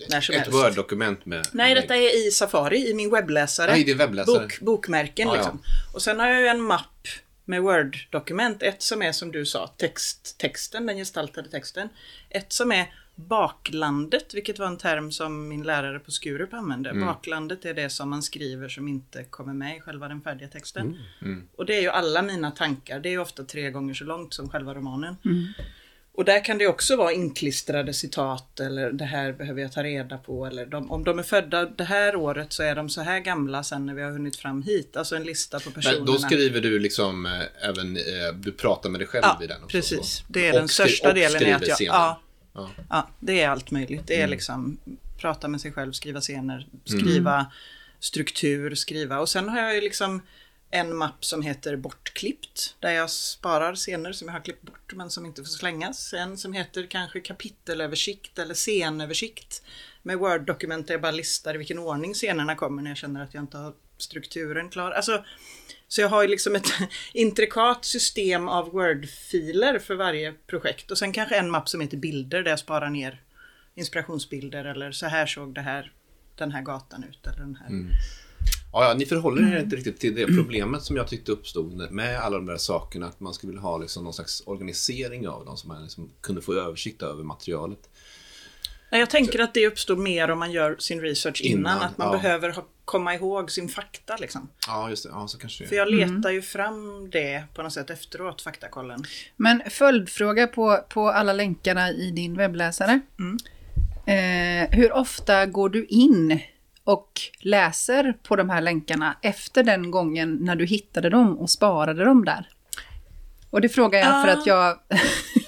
när 0.08 0.20
som 0.20 0.34
Ett 0.34 0.40
helst. 0.40 0.54
Word-dokument 0.58 1.26
med... 1.26 1.46
Nej, 1.52 1.74
detta 1.74 1.96
är 1.96 2.26
i 2.26 2.30
Safari, 2.30 2.90
i 2.90 2.94
min 2.94 3.10
webbläsare. 3.10 3.70
Ja, 3.70 3.76
i 3.76 3.84
din 3.84 3.98
webbläsare. 3.98 4.42
Bok, 4.42 4.60
bokmärken 4.60 5.28
Ja, 5.28 5.34
ja. 5.34 5.40
liksom. 5.40 5.62
Och 5.94 6.02
sen 6.02 6.20
har 6.20 6.28
jag 6.28 6.40
ju 6.40 6.46
en 6.46 6.60
mapp 6.60 7.08
med 7.50 7.62
Word-dokument. 7.62 8.62
Ett 8.62 8.82
som 8.82 9.02
är 9.02 9.12
som 9.12 9.32
du 9.32 9.46
sa, 9.46 9.66
text, 9.66 10.38
texten, 10.38 10.86
den 10.86 10.96
gestaltade 10.96 11.48
texten. 11.48 11.88
Ett 12.30 12.52
som 12.52 12.72
är 12.72 12.94
baklandet, 13.14 14.34
vilket 14.34 14.58
var 14.58 14.66
en 14.66 14.76
term 14.78 15.12
som 15.12 15.48
min 15.48 15.62
lärare 15.62 15.98
på 15.98 16.10
Skurup 16.10 16.54
använde. 16.54 16.90
Mm. 16.90 17.06
Baklandet 17.06 17.64
är 17.64 17.74
det 17.74 17.90
som 17.90 18.10
man 18.10 18.22
skriver 18.22 18.68
som 18.68 18.88
inte 18.88 19.24
kommer 19.24 19.54
med 19.54 19.76
i 19.76 19.80
själva 19.80 20.08
den 20.08 20.20
färdiga 20.20 20.48
texten. 20.48 20.98
Mm. 21.22 21.48
Och 21.56 21.66
det 21.66 21.74
är 21.74 21.80
ju 21.80 21.88
alla 21.88 22.22
mina 22.22 22.50
tankar. 22.50 23.00
Det 23.00 23.08
är 23.08 23.10
ju 23.10 23.18
ofta 23.18 23.44
tre 23.44 23.70
gånger 23.70 23.94
så 23.94 24.04
långt 24.04 24.34
som 24.34 24.48
själva 24.48 24.74
romanen. 24.74 25.16
Mm. 26.20 26.34
Och 26.34 26.34
där 26.34 26.44
kan 26.44 26.58
det 26.58 26.66
också 26.66 26.96
vara 26.96 27.12
inklistrade 27.12 27.92
citat 27.94 28.60
eller 28.60 28.92
det 28.92 29.04
här 29.04 29.32
behöver 29.32 29.62
jag 29.62 29.72
ta 29.72 29.82
reda 29.82 30.18
på. 30.18 30.46
Eller 30.46 30.66
de, 30.66 30.90
om 30.90 31.04
de 31.04 31.18
är 31.18 31.22
födda 31.22 31.64
det 31.66 31.84
här 31.84 32.16
året 32.16 32.52
så 32.52 32.62
är 32.62 32.74
de 32.74 32.88
så 32.88 33.00
här 33.00 33.20
gamla 33.20 33.62
sen 33.62 33.86
när 33.86 33.94
vi 33.94 34.02
har 34.02 34.10
hunnit 34.10 34.36
fram 34.36 34.62
hit. 34.62 34.96
Alltså 34.96 35.16
en 35.16 35.24
lista 35.24 35.60
på 35.60 35.70
personerna. 35.70 35.98
Men 36.04 36.06
då 36.06 36.18
skriver 36.18 36.60
du 36.60 36.78
liksom 36.78 37.26
eh, 37.26 37.68
även, 37.68 37.96
eh, 37.96 38.02
du 38.34 38.52
pratar 38.52 38.90
med 38.90 39.00
dig 39.00 39.06
själv 39.08 39.22
Ja, 39.24 39.44
i 39.44 39.46
den 39.46 39.56
också? 39.64 39.76
precis. 39.76 40.24
Det 40.28 40.46
är 40.48 40.52
Och 40.52 40.58
den 40.58 40.68
största 40.68 41.08
och 41.08 41.14
delen. 41.14 41.32
Är 41.34 41.38
skriver 41.38 41.56
att 41.56 41.80
jag, 41.80 41.94
ja, 41.94 42.20
Ja. 42.54 42.70
ja, 42.90 43.08
det 43.20 43.40
är 43.40 43.48
allt 43.48 43.70
möjligt. 43.70 44.02
Det 44.06 44.14
är 44.14 44.18
Mm. 44.18 44.30
liksom 44.30 44.78
prata 45.18 45.48
med 45.48 45.60
sig 45.60 45.72
själv, 45.72 45.92
skriva 45.92 46.20
scener, 46.20 46.66
skriva 46.84 47.46
struktur, 48.00 48.74
skriva. 48.74 49.18
Och 49.20 49.28
sen 49.28 49.48
har 49.48 49.60
jag 49.60 49.74
ju 49.74 49.80
liksom 49.80 50.22
en 50.70 50.96
mapp 50.96 51.24
som 51.24 51.42
heter 51.42 51.76
Bortklippt. 51.76 52.76
Där 52.80 52.90
jag 52.90 53.10
sparar 53.10 53.74
scener 53.74 54.12
som 54.12 54.28
jag 54.28 54.34
har 54.34 54.40
klippt 54.40 54.62
bort 54.62 54.92
men 54.94 55.10
som 55.10 55.26
inte 55.26 55.42
får 55.42 55.48
slängas. 55.48 56.12
En 56.12 56.36
som 56.36 56.52
heter 56.52 56.86
kanske 56.86 57.20
kapitelöversikt 57.20 58.38
eller 58.38 58.54
scenöversikt. 58.54 59.62
Med 60.02 60.18
Word-dokument 60.18 60.86
där 60.86 60.94
jag 60.94 61.02
bara 61.02 61.12
listar 61.12 61.54
i 61.54 61.58
vilken 61.58 61.78
ordning 61.78 62.14
scenerna 62.14 62.54
kommer 62.54 62.82
när 62.82 62.90
jag 62.90 62.96
känner 62.96 63.22
att 63.22 63.34
jag 63.34 63.42
inte 63.42 63.56
har 63.56 63.74
strukturen 63.98 64.68
klar. 64.68 64.90
Alltså, 64.90 65.24
så 65.88 66.00
jag 66.00 66.08
har 66.08 66.22
ju 66.22 66.28
liksom 66.28 66.56
ett 66.56 66.72
intrikat 67.12 67.84
system 67.84 68.48
av 68.48 68.68
Word-filer 68.70 69.78
för 69.78 69.94
varje 69.94 70.32
projekt. 70.32 70.90
Och 70.90 70.98
sen 70.98 71.12
kanske 71.12 71.36
en 71.36 71.50
mapp 71.50 71.68
som 71.68 71.80
heter 71.80 71.96
bilder 71.96 72.42
där 72.42 72.50
jag 72.50 72.58
sparar 72.58 72.90
ner 72.90 73.22
inspirationsbilder 73.74 74.64
eller 74.64 74.92
så 74.92 75.06
här 75.06 75.26
såg 75.26 75.54
det 75.54 75.60
här, 75.60 75.92
den 76.36 76.52
här 76.52 76.62
gatan 76.62 77.04
ut. 77.04 77.26
Eller 77.26 77.38
den 77.38 77.56
här. 77.56 77.66
Mm. 77.66 77.90
Ja, 78.72 78.84
ja, 78.88 78.94
ni 78.94 79.06
förhåller 79.06 79.42
Mm. 79.42 79.52
er 79.54 79.60
inte 79.60 79.76
riktigt 79.76 80.00
till 80.00 80.14
det 80.14 80.26
problemet 80.26 80.82
som 80.82 80.96
jag 80.96 81.08
tyckte 81.08 81.32
uppstod 81.32 81.90
med 81.90 82.20
alla 82.20 82.36
de 82.36 82.46
där 82.46 82.56
sakerna. 82.56 83.06
Att 83.06 83.20
man 83.20 83.34
skulle 83.34 83.50
vilja 83.50 83.62
ha 83.62 83.78
liksom 83.78 84.04
någon 84.04 84.14
slags 84.14 84.42
organisering 84.46 85.28
av 85.28 85.44
dem, 85.44 85.56
så 85.56 85.68
man 85.68 85.82
liksom 85.82 86.10
kunde 86.20 86.42
få 86.42 86.54
översikt 86.54 87.02
över 87.02 87.24
materialet. 87.24 87.88
Nej, 88.92 89.00
Jag 89.00 89.10
tänker 89.10 89.38
att 89.38 89.54
det 89.54 89.66
uppstår 89.66 89.96
mer 89.96 90.30
om 90.30 90.38
man 90.38 90.52
gör 90.52 90.76
sin 90.78 91.00
research 91.00 91.40
innan. 91.42 91.58
Innan, 91.60 91.82
att 91.82 91.98
man 91.98 92.06
ja. 92.06 92.18
behöver 92.18 92.50
ha, 92.52 92.66
komma 92.84 93.14
ihåg 93.14 93.50
sin 93.50 93.68
fakta. 93.68 94.16
Liksom. 94.16 94.48
Ja, 94.66 94.90
just 94.90 95.02
det. 95.04 95.10
Ja, 95.12 95.28
så 95.28 95.38
kanske 95.38 95.66
För 95.66 95.76
jag 95.76 95.90
letar 95.90 96.30
ju 96.30 96.42
fram 96.42 97.10
det 97.10 97.44
på 97.54 97.62
något 97.62 97.72
sätt 97.72 97.90
efteråt, 97.90 98.42
faktakollen. 98.42 99.04
Men 99.36 99.62
följdfråga 99.70 100.46
på, 100.46 100.84
på 100.88 101.08
alla 101.08 101.32
länkarna 101.32 101.90
i 101.90 102.10
din 102.10 102.36
webbläsare. 102.36 103.00
Eh, 104.06 104.70
hur 104.70 104.92
ofta 104.92 105.46
går 105.46 105.68
du 105.68 105.84
in 105.84 106.40
och 106.92 107.20
läser 107.40 108.14
på 108.22 108.36
de 108.36 108.50
här 108.50 108.60
länkarna 108.60 109.16
efter 109.22 109.62
den 109.62 109.90
gången 109.90 110.38
när 110.40 110.56
du 110.56 110.66
hittade 110.66 111.10
dem 111.10 111.38
och 111.38 111.50
sparade 111.50 112.04
dem 112.04 112.24
där? 112.24 112.48
Och 113.50 113.60
det 113.60 113.68
frågar 113.68 113.98
jag 113.98 114.22
för 114.24 114.28
Ah. 114.28 114.32
att 114.32 114.46
jag 114.46 114.78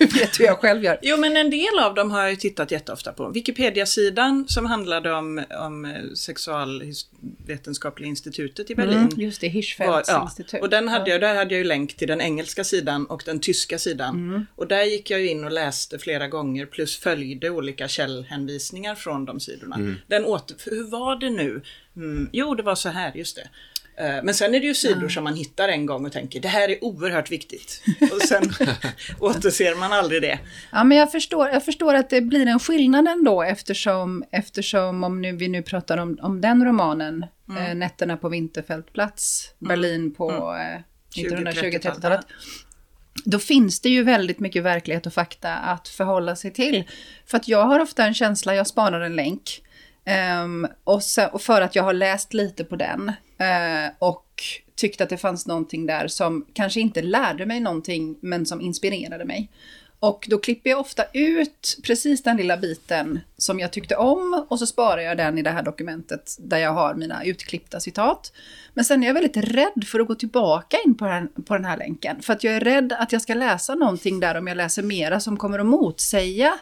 vet 0.21 0.41
hur 0.41 0.45
jag 0.45 0.59
själv 0.59 0.85
gör. 0.85 0.99
Jo, 1.03 1.17
men 1.17 1.37
en 1.37 1.51
del 1.51 1.79
av 1.83 1.95
dem 1.95 2.11
har 2.11 2.21
jag 2.21 2.31
ju 2.31 2.37
tittat 2.37 2.71
jätteofta 2.71 3.13
på. 3.13 3.29
Wikipedia-sidan 3.29 4.45
som 4.49 4.67
handlade 4.67 5.13
om, 5.13 5.45
om 5.61 5.95
sexualvetenskapliga 6.17 8.09
institutet 8.09 8.71
i 8.71 8.75
Berlin. 8.75 8.99
Mm, 8.99 9.21
just 9.21 9.41
det, 9.41 9.49
Hirschfeldts 9.49 10.09
ja, 10.09 10.23
institut. 10.23 10.61
och 10.61 10.71
den 10.71 10.89
hade 10.89 11.11
jag, 11.11 11.21
där 11.21 11.35
hade 11.35 11.55
jag 11.55 11.59
ju 11.59 11.65
länk 11.65 11.97
till 11.97 12.09
den 12.09 12.21
engelska 12.21 12.65
sidan 12.65 13.07
och 13.07 13.23
den 13.27 13.41
tyska 13.41 13.79
sidan. 13.79 14.47
Och 14.57 14.67
där 14.67 14.85
gick 14.85 15.11
jag 15.11 15.21
ju 15.21 15.29
in 15.31 15.45
och 15.45 15.53
läste 15.53 15.99
flera 15.99 16.29
gånger 16.29 16.67
plus 16.67 16.99
följde 16.99 17.51
olika 17.51 17.89
källhänvisningar 17.89 18.95
från 18.95 19.25
de 19.25 19.41
sidorna. 19.41 19.97
Den 20.07 20.25
åter, 20.25 20.57
för 20.59 20.71
hur 20.71 20.91
var 20.91 21.17
det 21.17 21.31
nu? 21.31 21.63
Mm, 21.97 22.29
jo, 22.33 22.55
det 22.55 22.63
var 22.63 22.75
så 22.75 22.89
här, 22.89 23.13
just 23.15 23.37
det. 23.37 23.49
Eh, 23.97 24.23
Men 24.23 24.35
sen 24.35 24.55
är 24.55 24.61
det 24.61 24.67
ju 24.67 24.75
sidor 24.75 25.09
som 25.09 25.25
man 25.25 25.35
hittar 25.35 25.69
en 25.69 25.87
gång 25.87 26.07
och 26.07 26.13
tänker 26.13 26.41
det 26.41 26.49
här 26.49 26.69
är 26.69 26.85
oerhört 26.85 27.31
viktigt. 27.31 27.83
Och 28.13 28.23
sen 28.23 28.43
återser 29.21 29.75
man 29.75 29.93
aldrig 29.93 30.23
det. 30.23 30.39
Ja, 30.73 30.85
men 30.85 30.99
jag 30.99 31.13
förstår, 31.13 31.49
jag 31.49 31.65
förstår 31.65 31.95
att 31.95 32.11
det 32.11 32.21
blir 32.21 32.47
en 32.47 32.59
skillnad 32.59 33.09
ändå 33.09 33.43
eftersom, 33.43 34.25
eftersom 34.31 35.05
om 35.05 35.23
nu, 35.23 35.33
vi 35.33 35.49
nu 35.49 35.63
pratar 35.63 35.99
om, 35.99 36.19
om 36.23 36.41
den 36.41 36.65
romanen, 36.65 37.27
eh, 37.59 37.75
Nätterna 37.75 38.17
på 38.17 38.29
Vinterfältplats, 38.29 39.55
Berlin 39.59 40.15
på 40.15 40.31
eh, 40.31 40.81
1920-30-talet. 41.23 42.21
då 43.25 43.39
finns 43.39 43.81
det 43.81 43.89
ju 43.89 44.03
väldigt 44.03 44.41
mycket 44.41 44.63
verklighet 44.63 45.07
och 45.07 45.13
fakta 45.13 45.55
att 45.55 45.89
förhålla 45.89 46.37
sig 46.37 46.51
till. 46.53 46.85
För 47.27 47.37
att 47.37 47.49
jag 47.49 47.65
har 47.65 47.81
ofta 47.81 48.05
en 48.05 48.15
känsla, 48.15 48.55
jag 48.55 48.67
spanar 48.67 49.01
en 49.01 49.17
länk, 49.17 49.63
um, 50.45 50.67
och, 50.85 51.03
sen, 51.03 51.31
och, 51.31 51.43
för 51.43 51.61
att 51.61 51.77
jag 51.77 51.83
har 51.83 51.93
läst 51.93 52.35
lite 52.35 52.65
på 52.65 52.77
den 52.77 53.09
uh, 53.09 53.91
och 53.99 54.27
tyckte 54.75 55.05
att 55.05 55.11
det 55.11 55.17
fanns 55.17 55.47
någonting 55.47 55.87
där 55.87 56.09
som 56.09 56.47
kanske 56.53 56.81
inte 56.81 57.03
lärde 57.03 57.47
mig 57.47 57.61
någonting, 57.61 58.19
men 58.21 58.47
som 58.47 58.61
inspirerade 58.61 59.25
mig. 59.25 59.51
Och 60.03 60.27
då 60.31 60.39
klipper 60.39 60.71
jag 60.71 60.81
ofta 60.81 61.05
ut 61.13 61.79
precis 61.83 62.23
den 62.23 62.37
lilla 62.37 62.57
biten 62.57 63.21
som 63.37 63.61
jag 63.61 63.73
tyckte 63.73 63.97
om 63.97 64.47
och 64.49 64.59
så 64.59 64.67
sparar 64.67 65.01
jag 65.01 65.17
den 65.17 65.39
i 65.39 65.43
det 65.43 65.51
här 65.51 65.63
dokumentet 65.63 66.37
där 66.39 66.59
jag 66.59 66.73
har 66.73 66.95
mina 66.95 67.25
utklippta 67.25 67.81
citat. 67.81 68.33
Men 68.75 68.85
sen 68.85 69.03
är 69.03 69.07
jag 69.07 69.15
väldigt 69.15 69.37
rädd 69.37 69.85
för 69.87 70.01
att 70.01 70.07
gå 70.07 70.15
tillbaka 70.15 70.77
in 70.85 70.95
på 70.95 71.05
den, 71.05 71.29
på 71.29 71.55
den 71.55 71.65
här 71.65 71.77
länken. 71.77 72.23
För 72.23 72.33
att 72.33 72.45
jag 72.45 72.55
är 72.55 72.61
rädd 72.61 72.93
att 72.93 73.13
jag 73.13 73.23
ska 73.23 73.35
läsa 73.35 73.75
någonting 73.75 74.21
där 74.21 74.35
om 74.35 74.47
jag 74.47 74.57
läser 74.57 74.83
mera 74.83 75.21
som 75.21 75.37
kommer 75.37 75.59
att 75.59 75.67
motsäga 75.67 76.59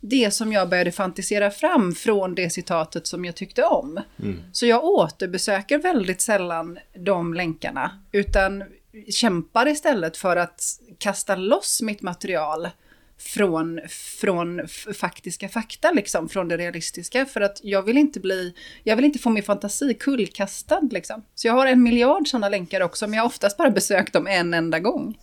det 0.00 0.34
som 0.34 0.52
jag 0.52 0.68
började 0.68 0.92
fantisera 0.92 1.50
fram 1.50 1.94
från 1.94 2.34
det 2.34 2.50
citatet 2.50 3.06
som 3.06 3.24
jag 3.24 3.36
tyckte 3.36 3.64
om. 3.64 4.00
Mm. 4.22 4.42
Så 4.52 4.66
jag 4.66 4.84
återbesöker 4.84 5.78
väldigt 5.78 6.20
sällan 6.20 6.78
de 6.98 7.34
länkarna, 7.34 7.90
utan 8.12 8.64
kämpar 9.10 9.68
istället 9.68 10.16
för 10.16 10.36
att 10.36 10.62
kasta 10.98 11.36
loss 11.36 11.82
mitt 11.82 12.02
material 12.02 12.68
från, 13.18 13.80
från 14.20 14.68
faktiska 14.94 15.48
fakta, 15.48 15.90
liksom, 15.90 16.28
från 16.28 16.48
det 16.48 16.56
realistiska. 16.56 17.26
För 17.26 17.40
att 17.40 17.60
jag 17.62 17.82
vill 17.82 17.98
inte 17.98 18.20
bli, 18.20 18.54
jag 18.84 18.96
vill 18.96 19.04
inte 19.04 19.18
få 19.18 19.30
min 19.30 19.42
fantasi 19.42 19.94
kullkastad. 19.94 20.88
Liksom. 20.90 21.24
Så 21.34 21.48
jag 21.48 21.54
har 21.54 21.66
en 21.66 21.82
miljard 21.82 22.28
sådana 22.28 22.48
länkar 22.48 22.80
också, 22.80 23.06
men 23.06 23.14
jag 23.14 23.22
har 23.22 23.28
oftast 23.28 23.56
bara 23.56 23.70
besökt 23.70 24.12
dem 24.12 24.26
en 24.26 24.54
enda 24.54 24.78
gång. 24.78 25.18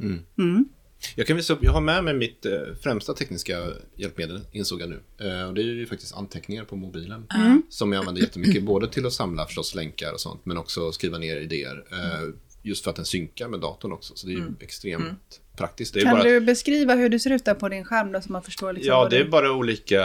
Mm. 0.00 0.22
Mm. 0.38 0.68
Jag 1.14 1.26
kan 1.26 1.36
visa 1.36 1.52
upp, 1.52 1.58
jag 1.62 1.72
har 1.72 1.80
med 1.80 2.04
mig 2.04 2.14
mitt 2.14 2.46
eh, 2.46 2.52
främsta 2.82 3.14
tekniska 3.14 3.66
hjälpmedel, 3.96 4.40
insåg 4.52 4.80
jag 4.80 4.88
nu. 4.88 5.00
Eh, 5.20 5.48
och 5.48 5.54
det 5.54 5.60
är 5.60 5.64
ju 5.64 5.86
faktiskt 5.86 6.14
anteckningar 6.14 6.64
på 6.64 6.76
mobilen. 6.76 7.26
Mm. 7.34 7.62
Som 7.68 7.92
jag 7.92 8.00
använder 8.00 8.22
jättemycket, 8.22 8.62
både 8.62 8.88
till 8.88 9.06
att 9.06 9.12
samla 9.12 9.46
förstås 9.46 9.74
länkar 9.74 10.12
och 10.12 10.20
sånt, 10.20 10.40
men 10.44 10.56
också 10.56 10.92
skriva 10.92 11.18
ner 11.18 11.36
idéer. 11.36 11.84
Eh, 11.92 12.28
just 12.62 12.84
för 12.84 12.90
att 12.90 12.96
den 12.96 13.04
synkar 13.04 13.48
med 13.48 13.60
datorn 13.60 13.92
också, 13.92 14.16
så 14.16 14.26
det 14.26 14.32
är 14.32 14.36
ju 14.36 14.42
mm. 14.42 14.56
extremt 14.60 15.04
mm. 15.04 15.16
praktiskt. 15.56 16.00
kan 16.02 16.16
bara... 16.16 16.22
du 16.22 16.40
beskriva 16.40 16.94
hur 16.94 17.08
det 17.08 17.18
ser 17.18 17.30
ut 17.30 17.44
där 17.44 17.54
på 17.54 17.68
din 17.68 17.84
skärm 17.84 18.12
då, 18.12 18.20
så 18.20 18.32
man 18.32 18.42
förstår? 18.42 18.72
Liksom 18.72 18.88
ja, 18.88 19.08
det 19.08 19.18
är 19.18 19.24
bara 19.24 19.52
olika 19.52 20.02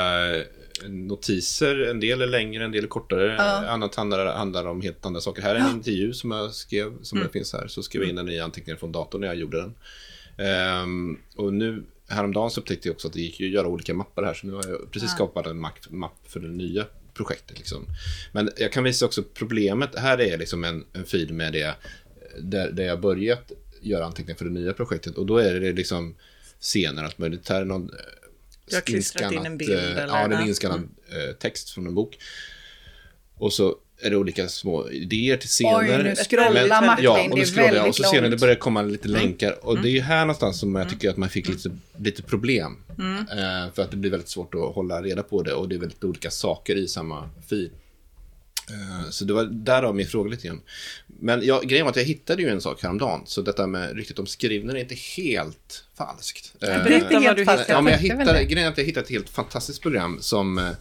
notiser. 0.84 1.90
En 1.90 2.00
del 2.00 2.22
är 2.22 2.28
längre, 2.28 2.66
en 2.66 2.72
del 2.72 2.84
är 2.84 2.88
kortare. 2.88 3.36
Ja. 3.38 3.68
Annat 3.68 3.96
handlar, 3.96 4.26
handlar 4.26 4.66
om 4.66 4.82
helt 4.82 5.06
andra 5.06 5.22
saker. 5.22 5.42
Här 5.42 5.56
är 5.56 5.60
en 5.60 5.76
intervju 5.76 6.14
som 6.14 6.32
jag 6.32 6.54
skrev, 6.54 7.02
som 7.02 7.18
mm. 7.18 7.32
finns 7.32 7.54
här. 7.54 7.68
Så 7.68 7.84
skrev 7.84 8.02
jag 8.02 8.10
in 8.10 8.16
den 8.16 8.30
i 8.30 8.40
anteckningar 8.40 8.78
från 8.78 8.92
datorn 8.92 9.22
när 9.22 9.28
jag 9.28 9.38
gjorde 9.38 9.62
den. 9.62 9.76
Um, 10.38 11.20
och 11.36 11.54
nu 11.54 11.84
häromdagen 12.08 12.52
så 12.52 12.62
upptäckte 12.62 12.88
jag 12.88 12.94
också 12.94 13.08
att 13.08 13.14
det 13.14 13.22
gick 13.22 13.42
att 13.42 13.48
göra 13.48 13.68
olika 13.68 13.94
mappar 13.94 14.24
här. 14.24 14.34
Så 14.34 14.48
nu 14.48 14.54
har 14.54 14.68
jag 14.68 14.92
precis 14.92 15.10
ja. 15.10 15.16
skapat 15.16 15.48
en 15.48 15.60
mapp 15.90 16.18
för 16.28 16.40
det 16.40 16.48
nya 16.48 16.86
projektet. 17.14 17.58
Liksom. 17.58 17.86
Men 18.32 18.50
jag 18.58 18.72
kan 18.72 18.84
visa 18.84 19.06
också 19.06 19.24
problemet. 19.24 19.96
Här 19.96 20.22
är 20.22 20.38
liksom 20.38 20.64
en, 20.64 20.86
en 20.94 21.06
fil 21.06 21.34
med 21.34 21.54
det 21.54 21.76
där, 22.40 22.72
där 22.72 22.84
jag 22.84 23.02
börjat 23.02 23.52
göra 23.82 24.06
anteckningar 24.06 24.38
för 24.38 24.46
det 24.46 24.52
nya 24.52 24.74
projektet. 24.74 25.18
Och 25.18 25.26
då 25.26 25.38
är 25.38 25.60
det 25.60 25.72
liksom 25.72 26.16
scener, 26.60 27.04
allt 27.04 27.18
möjligt. 27.18 27.50
Här 27.50 27.62
är 27.62 27.66
någon 27.66 27.90
eh, 27.90 27.96
du 28.68 28.76
har 28.76 28.82
klistrat 28.82 29.32
in 29.32 29.46
en 29.46 29.58
bild? 29.58 29.74
Eh, 29.74 29.92
eller? 29.92 30.08
Ja, 30.08 30.28
det 30.28 30.36
är 30.36 30.48
inskannad 30.48 30.90
mm. 31.12 31.36
text 31.40 31.70
från 31.70 31.88
en 31.88 31.96
bok. 31.96 32.18
Och 33.36 33.54
så 33.54 33.78
är 34.00 34.10
det 34.10 34.18
olika 34.18 34.48
små 34.48 34.90
idéer 34.90 35.38
till 35.38 35.50
scener. 35.50 36.00
Oj, 36.00 36.04
nu 36.04 36.16
scrollar 36.16 36.86
Martin, 36.86 37.06
ja, 37.06 37.28
och 37.32 37.38
nu 37.38 37.46
scrollar 37.46 37.74
jag 37.74 37.88
och 37.88 37.96
så 37.96 38.04
ser 38.04 38.22
ni 38.22 38.30
det 38.30 38.38
börjar 38.38 38.56
komma 38.56 38.82
lite 38.82 39.08
mm. 39.08 39.22
länkar. 39.22 39.66
Och 39.66 39.72
mm. 39.72 39.84
det 39.84 39.98
är 39.98 40.02
här 40.02 40.20
någonstans 40.20 40.60
som 40.60 40.76
jag 40.76 40.82
mm. 40.82 40.94
tycker 40.94 41.10
att 41.10 41.18
man 41.18 41.30
fick 41.30 41.48
lite, 41.48 41.70
lite 41.98 42.24
problem. 42.24 42.78
Mm. 43.00 43.18
Eh, 43.18 43.74
för 43.74 43.82
att 43.82 43.92
det 43.92 43.98
blir 43.98 44.12
väldigt 44.12 44.30
svårt 44.30 44.56
att 44.56 44.76
hålla 44.76 45.02
reda 45.02 45.24
på 45.24 45.44
det 45.44 45.54
och 45.54 45.70
det 45.70 45.76
är 45.76 45.80
väldigt 45.80 46.04
olika 46.04 46.32
saker 46.32 46.76
i 46.76 46.88
samma 46.88 47.30
fil. 47.50 47.70
Eh, 48.70 49.10
så 49.10 49.26
det 49.26 49.34
var 49.34 49.44
därav 49.44 49.96
min 49.96 50.08
fråga 50.08 50.30
lite 50.30 50.48
grann. 50.48 50.62
Men 51.08 51.46
jag, 51.46 51.64
grejen 51.64 51.86
var 51.86 51.92
att 51.92 51.98
jag 51.98 52.04
hittade 52.04 52.42
ju 52.42 52.50
en 52.50 52.62
sak 52.62 52.84
häromdagen. 52.84 53.22
Så 53.26 53.42
detta 53.42 53.68
med 53.68 53.96
ryktet 53.96 54.20
om 54.20 54.26
skrivner 54.26 54.76
är 54.76 54.80
inte 54.80 54.96
helt 54.96 55.86
falskt. 55.98 56.54
Eh, 56.62 56.68
Berätta 56.68 57.20
vad 57.20 57.36
du 57.36 57.42
hittade. 57.42 57.66
Ja, 57.68 57.82
men 57.82 57.94
jag 57.94 58.00
hittade, 58.00 58.44
grejen 58.44 58.68
är 58.68 58.72
att 58.72 58.78
jag 58.78 58.86
hittade 58.86 59.04
ett 59.04 59.12
helt 59.12 59.30
fantastiskt 59.30 59.82
program 59.82 60.18
som 60.22 60.58
eh, 60.58 60.72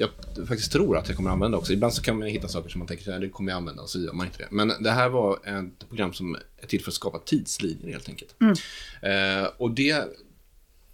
jag 0.00 0.10
faktiskt 0.48 0.72
tror 0.72 0.96
att 0.96 1.08
jag 1.08 1.16
kommer 1.16 1.30
använda 1.30 1.58
också. 1.58 1.72
Ibland 1.72 1.94
så 1.94 2.02
kan 2.02 2.18
man 2.18 2.28
hitta 2.28 2.48
saker 2.48 2.68
som 2.68 2.78
man 2.78 2.88
tänker 2.88 3.12
att 3.12 3.20
det 3.20 3.28
kommer 3.28 3.50
jag 3.50 3.56
använda 3.56 3.82
och 3.82 3.90
så 3.90 4.00
gör 4.00 4.12
man 4.12 4.26
inte 4.26 4.38
det. 4.38 4.48
Men 4.50 4.72
det 4.80 4.90
här 4.90 5.08
var 5.08 5.34
ett 5.34 5.88
program 5.88 6.12
som 6.12 6.36
är 6.56 6.66
till 6.66 6.82
för 6.82 6.90
att 6.90 6.94
skapa 6.94 7.18
tidslinjer 7.18 7.92
helt 7.92 8.08
enkelt. 8.08 8.34
Mm. 8.40 8.54
Eh, 9.42 9.48
och 9.56 9.70
det 9.70 9.90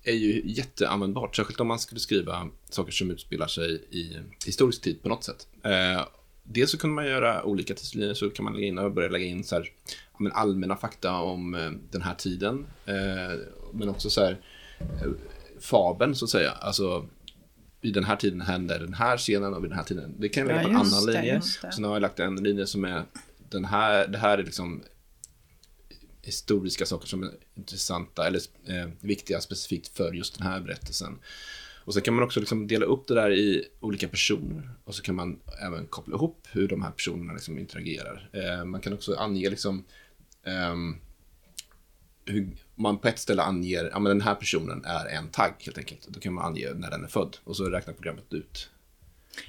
är 0.02 0.12
ju 0.12 0.42
jätteanvändbart, 0.44 1.36
särskilt 1.36 1.60
om 1.60 1.66
man 1.66 1.78
skulle 1.78 2.00
skriva 2.00 2.48
saker 2.70 2.92
som 2.92 3.10
utspelar 3.10 3.46
sig 3.46 3.74
i 3.90 4.16
historisk 4.46 4.82
tid 4.82 5.02
på 5.02 5.08
något 5.08 5.24
sätt. 5.24 5.46
Eh, 5.62 6.06
dels 6.42 6.70
så 6.70 6.78
kunde 6.78 6.94
man 6.94 7.06
göra 7.06 7.44
olika 7.44 7.74
tidslinjer, 7.74 8.14
så 8.14 8.30
kan 8.30 8.44
man 8.44 8.54
lägga 8.54 8.66
in 8.66 8.78
och 8.78 8.92
börja 8.92 9.08
lägga 9.08 9.26
in 9.26 9.44
så 9.44 9.54
här, 9.54 9.70
men 10.18 10.32
allmänna 10.32 10.76
fakta 10.76 11.16
om 11.16 11.54
eh, 11.54 11.70
den 11.90 12.02
här 12.02 12.14
tiden. 12.14 12.66
Eh, 12.86 13.38
men 13.72 13.88
också 13.88 14.10
så 14.10 14.24
här, 14.24 14.40
eh, 14.80 15.10
fabeln 15.60 16.14
så 16.14 16.24
att 16.24 16.30
säga. 16.30 16.50
Alltså, 16.50 17.06
i 17.85 17.90
den 17.90 18.05
här 18.05 18.16
tiden 18.16 18.40
händer 18.40 18.79
den 18.79 18.94
här 18.94 19.16
scenen 19.16 19.55
och 19.55 19.64
vid 19.64 19.70
den 19.70 19.79
här 19.79 19.85
tiden. 19.85 20.14
Det 20.18 20.29
kan 20.29 20.40
jag 20.40 20.49
lägga 20.49 20.61
ja, 20.61 20.66
på 20.66 20.70
en 20.70 20.77
annan 20.77 21.07
det, 21.07 21.12
linje. 21.12 21.40
Så 21.42 21.81
nu 21.81 21.87
har 21.87 21.94
jag 21.94 22.03
lagt 22.03 22.20
en 22.20 22.37
linje 22.37 22.66
som 22.66 22.85
är 22.85 23.05
den 23.49 23.64
här, 23.64 24.09
det 24.09 24.18
här 24.18 24.38
är 24.38 24.42
liksom 24.42 24.83
historiska 26.23 26.87
saker 26.87 27.07
som 27.07 27.23
är 27.23 27.31
intressanta 27.55 28.27
eller 28.27 28.40
eh, 28.68 28.88
viktiga 29.01 29.40
specifikt 29.40 29.97
för 29.97 30.12
just 30.12 30.38
den 30.38 30.47
här 30.47 30.61
berättelsen. 30.61 31.18
Och 31.85 31.94
så 31.94 32.01
kan 32.01 32.14
man 32.14 32.25
också 32.25 32.40
liksom 32.40 32.66
dela 32.66 32.87
upp 32.87 33.07
det 33.09 33.14
där 33.14 33.31
i 33.31 33.64
olika 33.81 34.09
personer 34.09 34.70
och 34.85 34.94
så 34.94 35.03
kan 35.03 35.14
man 35.14 35.40
även 35.66 35.87
koppla 35.87 36.14
ihop 36.14 36.47
hur 36.53 36.68
de 36.68 36.83
här 36.83 36.90
personerna 36.90 37.33
liksom 37.33 37.59
interagerar. 37.59 38.31
Eh, 38.33 38.64
man 38.64 38.81
kan 38.81 38.92
också 38.92 39.14
ange 39.14 39.51
liksom 39.51 39.85
eh, 40.42 40.75
hur 42.26 42.48
man 42.74 42.98
på 42.98 43.08
ett 43.08 43.18
ställe 43.18 43.42
anger, 43.42 43.90
ja 43.92 43.98
men 43.98 44.10
den 44.10 44.20
här 44.20 44.34
personen 44.34 44.84
är 44.84 45.06
en 45.06 45.28
tagg 45.28 45.54
helt 45.58 45.78
enkelt. 45.78 46.06
Då 46.08 46.20
kan 46.20 46.32
man 46.32 46.44
ange 46.44 46.70
när 46.74 46.90
den 46.90 47.04
är 47.04 47.08
född 47.08 47.37
och 47.44 47.56
så 47.56 47.64
räknar 47.64 47.94
programmet 47.94 48.32
ut 48.32 48.70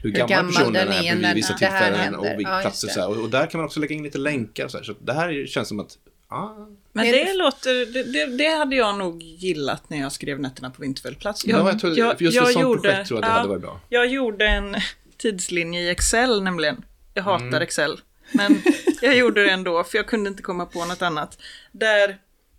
hur, 0.02 0.10
hur 0.10 0.18
gammal, 0.18 0.30
gammal 0.30 0.54
personen 0.54 0.88
är, 0.88 1.12
är 1.12 1.16
vid 1.16 1.36
vissa 1.36 1.54
tillfällen 1.54 2.16
och 2.16 2.26
vilka 2.26 2.52
ja, 2.52 2.62
platser. 2.62 2.88
Så 2.88 3.08
och, 3.08 3.18
och, 3.18 3.30
där 3.30 3.48
kan 3.48 3.60
man 3.60 3.66
också 3.66 3.80
lägga 3.80 3.96
in 3.96 4.04
lite 4.04 4.18
länkar. 4.18 4.68
Så, 4.68 4.78
här. 4.78 4.84
så 4.84 4.94
det 5.00 5.14
här 5.14 5.46
känns 5.46 5.68
som 5.68 5.80
att 5.80 5.98
Ah. 6.28 6.68
Men 6.92 7.06
det 7.06 7.34
låter, 7.34 7.94
det, 7.94 8.04
det, 8.04 8.26
det, 8.26 8.58
hade 8.58 8.76
jag 8.76 8.98
nog 8.98 9.24
gillat 9.24 9.90
när 9.90 9.98
jag 9.98 10.12
skrev 10.12 10.40
Nätterna 10.40 10.70
på 10.70 10.82
Vinterfällplats. 10.82 11.46
Jag, 11.46 11.60
ja, 11.60 11.70
jag 11.70 11.80
tror, 11.80 11.98
jag, 11.98 12.22
just 12.22 12.36
jag 12.36 12.50
ett 12.50 12.62
gjorde, 12.62 12.82
projekt 12.82 13.08
tror 13.08 13.20
jag 13.20 13.26
att 13.26 13.30
det 13.30 13.34
ja, 13.34 13.38
hade 13.38 13.50
varit 13.50 13.62
bra. 13.62 13.80
Jag 13.90 14.08
gjorde 14.08 14.48
en 14.48 14.76
tidslinje 15.18 15.82
i 15.82 15.90
Excel 15.90 16.44
nämligen. 16.44 16.86
Jag 17.14 17.24
hatar 17.24 17.46
mm. 17.46 17.62
Excel. 17.62 18.00
Men 18.32 18.62
jag 19.02 19.18
gjorde 19.18 19.44
det 19.44 19.52
ändå, 19.52 19.84
för 19.84 19.98
jag 19.98 20.08
kunde 20.08 20.30
inte 20.30 20.44
komma 20.44 20.66
på 20.66 20.86
något 20.86 21.02
annat. 21.02 21.38
Där 21.72 22.18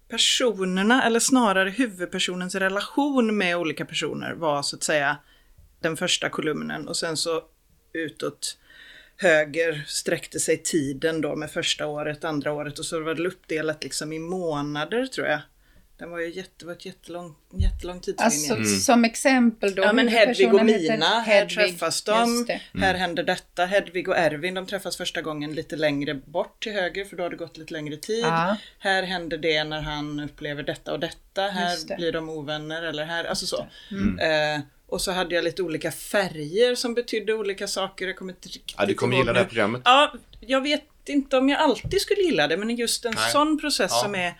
personerna, 0.08 1.02
eller 1.02 1.20
snarare 1.20 1.70
huvudpersonens 1.70 2.54
relation 2.54 3.36
med 3.36 3.56
olika 3.56 3.84
personer 3.84 4.32
var 4.32 4.62
så 4.62 4.76
att 4.76 4.82
säga 4.82 5.16
den 5.80 5.96
första 5.96 6.28
kolumnen 6.28 6.88
och 6.88 6.96
sen 6.96 7.16
så 7.16 7.42
utåt 7.92 8.58
höger 9.16 9.84
sträckte 9.86 10.40
sig 10.40 10.62
tiden 10.62 11.20
då 11.20 11.36
med 11.36 11.50
första 11.50 11.86
året, 11.86 12.24
andra 12.24 12.52
året 12.52 12.78
och 12.78 12.84
så 12.84 13.00
var 13.00 13.14
det 13.14 13.28
uppdelat 13.28 13.84
liksom 13.84 14.12
i 14.12 14.18
månader 14.18 15.06
tror 15.06 15.26
jag. 15.26 15.40
Den 15.98 16.10
var 16.10 16.18
ju 16.18 16.32
jätte, 16.32 16.66
var 16.66 16.72
ett 16.72 16.86
jättelång, 16.86 17.34
jättelång 17.52 18.00
tidslinje. 18.00 18.24
Alltså 18.24 18.54
mm. 18.54 18.66
som 18.66 19.04
exempel 19.04 19.74
då? 19.74 19.82
Ja 19.82 19.92
men 19.92 20.08
Hedvig 20.08 20.54
och 20.54 20.64
Mina, 20.64 21.20
här 21.20 21.46
träffas 21.46 22.02
de. 22.02 22.22
Mm. 22.22 22.60
Här 22.74 22.94
händer 22.94 23.22
detta. 23.22 23.64
Hedvig 23.64 24.08
och 24.08 24.16
Ervin, 24.16 24.54
de 24.54 24.66
träffas 24.66 24.96
första 24.96 25.22
gången 25.22 25.54
lite 25.54 25.76
längre 25.76 26.14
bort 26.14 26.62
till 26.62 26.72
höger 26.72 27.04
för 27.04 27.16
då 27.16 27.22
har 27.22 27.30
det 27.30 27.36
gått 27.36 27.56
lite 27.56 27.72
längre 27.72 27.96
tid. 27.96 28.24
Ah. 28.24 28.56
Här 28.78 29.02
händer 29.02 29.38
det 29.38 29.64
när 29.64 29.80
han 29.80 30.20
upplever 30.20 30.62
detta 30.62 30.92
och 30.92 31.00
detta. 31.00 31.42
Här 31.42 31.96
blir 31.96 32.12
de 32.12 32.28
ovänner 32.28 32.82
eller 32.82 33.04
här, 33.04 33.24
alltså 33.24 33.46
så. 33.46 33.66
Mm. 33.90 34.18
Eh, 34.18 34.60
och 34.86 35.00
så 35.00 35.12
hade 35.12 35.34
jag 35.34 35.44
lite 35.44 35.62
olika 35.62 35.92
färger 35.92 36.74
som 36.74 36.94
betydde 36.94 37.34
olika 37.34 37.68
saker. 37.68 38.06
Jag 38.06 38.16
kommer 38.16 38.32
inte 38.32 38.48
riktigt 38.48 38.74
Ja, 38.78 38.86
du 38.86 38.94
kommer 38.94 39.16
gilla 39.16 39.32
det 39.32 39.38
här 39.38 39.46
programmet. 39.46 39.82
Ja, 39.84 40.14
jag 40.40 40.60
vet 40.60 40.84
inte 41.04 41.36
om 41.36 41.48
jag 41.48 41.60
alltid 41.60 42.00
skulle 42.00 42.20
gilla 42.20 42.48
det, 42.48 42.56
men 42.56 42.76
just 42.76 43.04
en 43.04 43.12
Nej. 43.16 43.32
sån 43.32 43.58
process 43.58 43.90
ja. 43.94 44.02
som 44.02 44.14
är 44.14 44.34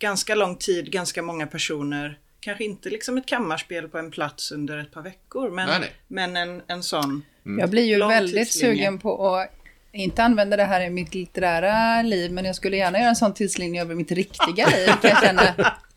ganska 0.00 0.34
lång 0.34 0.56
tid, 0.56 0.92
ganska 0.92 1.22
många 1.22 1.46
personer. 1.46 2.18
Kanske 2.40 2.64
inte 2.64 2.90
liksom 2.90 3.18
ett 3.18 3.26
kammarspel 3.26 3.88
på 3.88 3.98
en 3.98 4.10
plats 4.10 4.52
under 4.52 4.78
ett 4.78 4.92
par 4.92 5.02
veckor, 5.02 5.50
men, 5.50 5.68
nej, 5.68 5.80
nej. 5.80 5.92
men 6.08 6.36
en, 6.36 6.62
en 6.66 6.82
sån 6.82 7.22
mm. 7.46 7.58
Jag 7.58 7.70
blir 7.70 7.84
ju 7.84 7.98
väldigt 7.98 8.52
sugen 8.52 8.98
på 8.98 9.26
att 9.36 9.50
inte 9.92 10.22
använda 10.22 10.56
det 10.56 10.64
här 10.64 10.80
i 10.80 10.90
mitt 10.90 11.14
litterära 11.14 12.02
liv, 12.02 12.32
men 12.32 12.44
jag 12.44 12.56
skulle 12.56 12.76
gärna 12.76 12.98
göra 12.98 13.08
en 13.08 13.16
sån 13.16 13.34
tidslinje 13.34 13.82
över 13.82 13.94
mitt 13.94 14.12
riktiga 14.12 14.66
liv, 14.68 14.86
kan 14.86 15.10
jag 15.10 15.22
känna. 15.22 15.42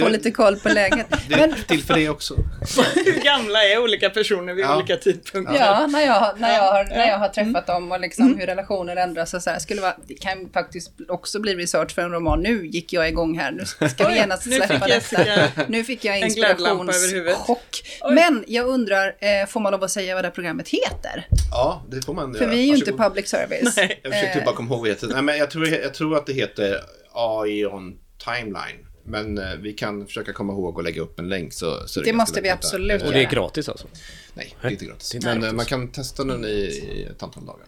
få 0.00 0.08
lite 0.08 0.30
koll 0.30 0.56
på 0.56 0.68
läget. 0.68 1.06
Det 1.28 1.34
är 1.34 1.54
till 1.68 1.82
för 1.82 1.94
det 1.94 2.08
också. 2.08 2.34
Hur 2.94 3.24
gamla 3.24 3.64
är 3.64 3.82
olika 3.82 4.10
personer 4.10 4.54
vid 4.54 4.64
Ja. 4.64 4.76
olika 4.76 4.96
tidpunkter? 4.96 5.54
Ja, 5.56 5.86
när 5.86 6.00
jag, 6.06 6.40
när 6.40 6.54
jag, 6.54 6.62
har, 6.72 6.84
när 6.84 7.06
jag 7.08 7.18
har 7.18 7.28
träffat 7.28 7.48
Mm. 7.48 7.64
dem 7.66 7.92
och 7.92 8.00
liksom 8.00 8.38
hur 8.38 8.46
relationer 8.46 8.96
ändras 8.96 9.34
och 9.34 9.42
så 9.42 9.50
här. 9.50 9.58
Skulle 9.58 9.80
vara, 9.80 9.96
det 10.06 10.14
kan 10.14 10.50
faktiskt 10.52 10.90
också 11.08 11.40
bli 11.40 11.54
research 11.54 11.94
för 11.94 12.02
en 12.02 12.10
roman. 12.12 12.40
Nu 12.42 12.66
gick 12.66 12.92
jag 12.92 13.08
igång 13.08 13.38
här, 13.38 13.50
nu 13.52 13.64
ska 13.88 14.08
vi 14.08 14.14
genast 14.14 14.42
släppa 14.42 14.86
detta. 14.86 15.22
Nu 15.68 15.84
fick 15.84 16.04
jag 16.04 16.18
en 16.18 16.28
glödlampa 16.28 16.82
över 16.92 17.12
huvudet. 17.12 17.36
inspirationschock. 17.38 17.82
Men 18.14 18.44
jag 18.46 18.66
undrar, 18.66 19.06
eh, 19.20 19.46
får 19.48 19.60
man 19.60 19.72
lov 19.72 19.84
att 19.84 19.90
säga 19.90 20.14
vad 20.14 20.24
det 20.24 20.28
här 20.28 20.34
programmet 20.34 20.68
heter? 20.68 21.26
Ja, 21.52 21.84
det 21.90 22.04
får 22.04 22.14
man 22.14 22.34
För 22.34 22.40
göra. 22.40 22.50
vi 22.50 22.58
är 22.58 22.62
ju 22.66 22.74
inte 22.74 22.90
Varsågod. 22.92 23.06
public 23.10 23.28
service. 23.28 23.76
Nej, 23.76 24.00
Jag 24.02 24.12
försökte 24.12 24.38
Eh, 24.38 24.44
bara 24.44 24.54
komma 24.54 24.68
ihåg 24.68 24.78
vad 24.78 24.86
det 24.88 24.92
heter. 24.92 25.06
Nej, 25.06 25.22
men 25.22 25.38
jag, 25.38 25.50
tror, 25.50 25.68
jag 25.68 25.94
tror 25.94 26.16
att 26.16 26.26
det 26.26 26.32
heter 26.32 26.80
AI 27.12 27.66
on 27.66 27.94
timeline. 28.24 28.86
Men 29.08 29.38
eh, 29.38 29.54
vi 29.60 29.72
kan 29.72 30.06
försöka 30.06 30.32
komma 30.32 30.52
ihåg 30.52 30.76
och 30.78 30.84
lägga 30.84 31.02
upp 31.02 31.18
en 31.18 31.28
länk. 31.28 31.52
Så, 31.52 31.88
så 31.88 32.00
Det 32.00 32.12
måste 32.12 32.40
vi 32.40 32.48
absolut 32.50 33.02
Eh, 33.02 33.06
Och 33.08 33.12
det 33.14 33.22
är 33.24 33.30
gratis 33.30 33.68
alltså? 33.68 33.86
Nej, 34.34 34.56
det 34.60 34.66
är 34.66 34.70
inte 34.70 34.84
gratis. 34.84 35.10
Det 35.10 35.14
är 35.14 35.18
inte 35.18 35.28
Men 35.28 35.36
eh, 35.36 35.40
gratis. 35.42 35.56
man 35.56 35.66
kan 35.66 35.88
testa 35.92 36.24
den 36.24 36.44
i, 36.44 36.48
i 36.48 37.02
ett 37.10 37.22
antal 37.22 37.46
dagar. 37.46 37.66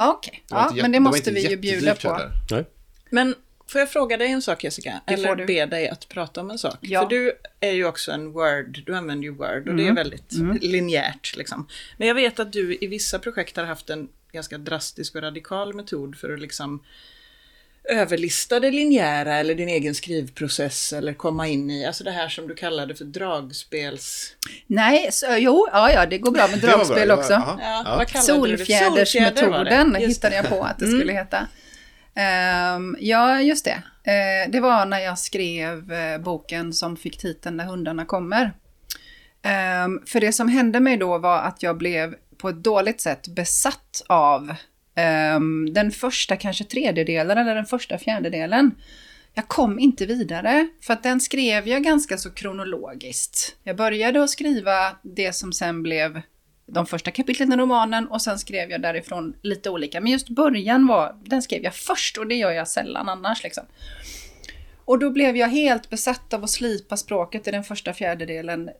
Okej, 0.00 0.42
Det 0.48 0.54
var 0.54 0.72
ja, 0.74 0.82
men 0.82 0.92
det 0.92 1.00
måste 1.00 1.30
vi 1.30 1.50
ju 1.50 1.56
bjuda 1.56 1.94
på. 1.94 2.20
Men 3.10 3.34
får 3.66 3.78
jag 3.78 3.90
fråga 3.90 4.16
dig 4.16 4.30
en 4.30 4.42
sak 4.42 4.64
Jessica? 4.64 5.00
Det 5.06 5.12
Eller 5.14 5.36
du. 5.36 5.46
be 5.46 5.66
dig 5.66 5.88
att 5.88 6.08
prata 6.08 6.40
om 6.40 6.50
en 6.50 6.58
sak? 6.58 6.76
Ja. 6.80 7.00
För 7.02 7.08
du 7.08 7.32
är 7.60 7.72
ju 7.72 7.84
också 7.84 8.12
en 8.12 8.32
Word, 8.32 8.82
du 8.86 8.94
använder 8.96 9.24
ju 9.24 9.30
Word 9.30 9.68
och 9.68 9.74
det 9.76 9.82
Mm. 9.82 9.88
är 9.88 9.94
väldigt 9.94 10.32
linjärt. 10.62 11.36
Liksom. 11.36 11.68
Men 11.96 12.08
jag 12.08 12.14
vet 12.14 12.40
att 12.40 12.52
du 12.52 12.78
i 12.80 12.86
vissa 12.86 13.18
projekt 13.18 13.56
har 13.56 13.64
haft 13.64 13.90
en 13.90 14.08
ganska 14.32 14.58
drastisk 14.58 15.14
och 15.14 15.22
radikal 15.22 15.74
metod 15.74 16.16
för 16.16 16.32
att 16.34 16.40
liksom 16.40 16.82
överlista 17.90 18.60
det 18.60 18.70
linjära 18.70 19.34
eller 19.36 19.54
din 19.54 19.68
egen 19.68 19.94
skrivprocess 19.94 20.92
eller 20.92 21.14
komma 21.14 21.48
in 21.48 21.70
i, 21.70 21.86
alltså 21.86 22.04
det 22.04 22.10
här 22.10 22.28
som 22.28 22.48
du 22.48 22.54
kallade 22.54 22.94
för 22.94 23.04
dragspels... 23.04 24.32
Nej, 24.66 25.08
så, 25.12 25.26
jo, 25.38 25.68
ja, 25.72 25.92
ja, 25.92 26.06
det 26.06 26.18
går 26.18 26.30
bra 26.30 26.48
med 26.50 26.60
bra, 26.60 26.70
dragspel 26.76 27.08
var- 27.08 27.16
också. 27.16 27.34
aha. 27.34 27.58
Ja, 27.62 27.82
Ja. 27.86 27.96
vad 27.96 28.06
kallade? 28.08 28.26
Solfjäder 28.26 29.04
Solfjädersmetoden 29.04 29.94
hittade 29.94 30.36
jag 30.36 30.48
på 30.48 30.62
att 30.62 30.78
det 30.78 30.86
skulle 30.86 31.12
heta. 31.12 31.46
Ehm, 32.14 32.96
ja, 33.00 33.40
just 33.40 33.64
det. 33.64 33.82
Eh, 34.12 34.50
det 34.50 34.60
var 34.60 34.86
när 34.86 34.98
jag 34.98 35.18
skrev 35.18 35.92
eh, 35.92 36.18
boken 36.18 36.72
som 36.72 36.96
fick 36.96 37.18
titeln 37.18 37.56
När 37.56 37.64
hundarna 37.64 38.04
kommer. 38.04 38.52
Ehm, 39.42 40.00
för 40.06 40.20
det 40.20 40.32
som 40.32 40.48
hände 40.48 40.80
mig 40.80 40.96
då 40.96 41.18
var 41.18 41.38
att 41.42 41.62
jag 41.62 41.78
blev 41.78 42.14
på 42.38 42.48
ett 42.48 42.62
dåligt 42.64 43.00
sätt 43.00 43.28
besatt 43.28 44.02
av 44.06 44.54
um, 45.36 45.72
den 45.72 45.90
första 45.90 46.36
kanske 46.36 46.64
tredjedelen 46.64 47.38
eller 47.38 47.54
den 47.54 47.66
första 47.66 47.98
fjärdedelen. 47.98 48.74
Jag 49.34 49.48
kom 49.48 49.78
inte 49.78 50.06
vidare, 50.06 50.68
för 50.80 50.92
att 50.92 51.02
den 51.02 51.20
skrev 51.20 51.68
jag 51.68 51.84
ganska 51.84 52.18
så 52.18 52.30
kronologiskt. 52.30 53.56
Jag 53.64 53.76
började 53.76 54.22
att 54.22 54.30
skriva 54.30 54.96
det 55.02 55.32
som 55.32 55.52
sen 55.52 55.82
blev 55.82 56.20
de 56.66 56.86
första 56.86 57.10
kapitlen 57.10 57.52
i 57.52 57.56
romanen 57.56 58.08
och 58.08 58.22
sen 58.22 58.38
skrev 58.38 58.70
jag 58.70 58.82
därifrån 58.82 59.34
lite 59.42 59.70
olika. 59.70 60.00
Men 60.00 60.12
just 60.12 60.28
början 60.28 60.86
var, 60.86 61.16
den 61.24 61.42
skrev 61.42 61.62
jag 61.62 61.74
först 61.74 62.18
och 62.18 62.26
det 62.26 62.34
gör 62.34 62.50
jag 62.50 62.68
sällan 62.68 63.08
annars 63.08 63.42
liksom. 63.42 63.64
Och 64.88 64.98
då 64.98 65.10
blev 65.10 65.36
jag 65.36 65.48
helt 65.48 65.90
besatt 65.90 66.34
av 66.34 66.44
att 66.44 66.50
slipa 66.50 66.96
språket 66.96 67.48
i 67.48 67.50
den 67.50 67.64
första 67.64 67.92
fjärdedelen 67.92 68.70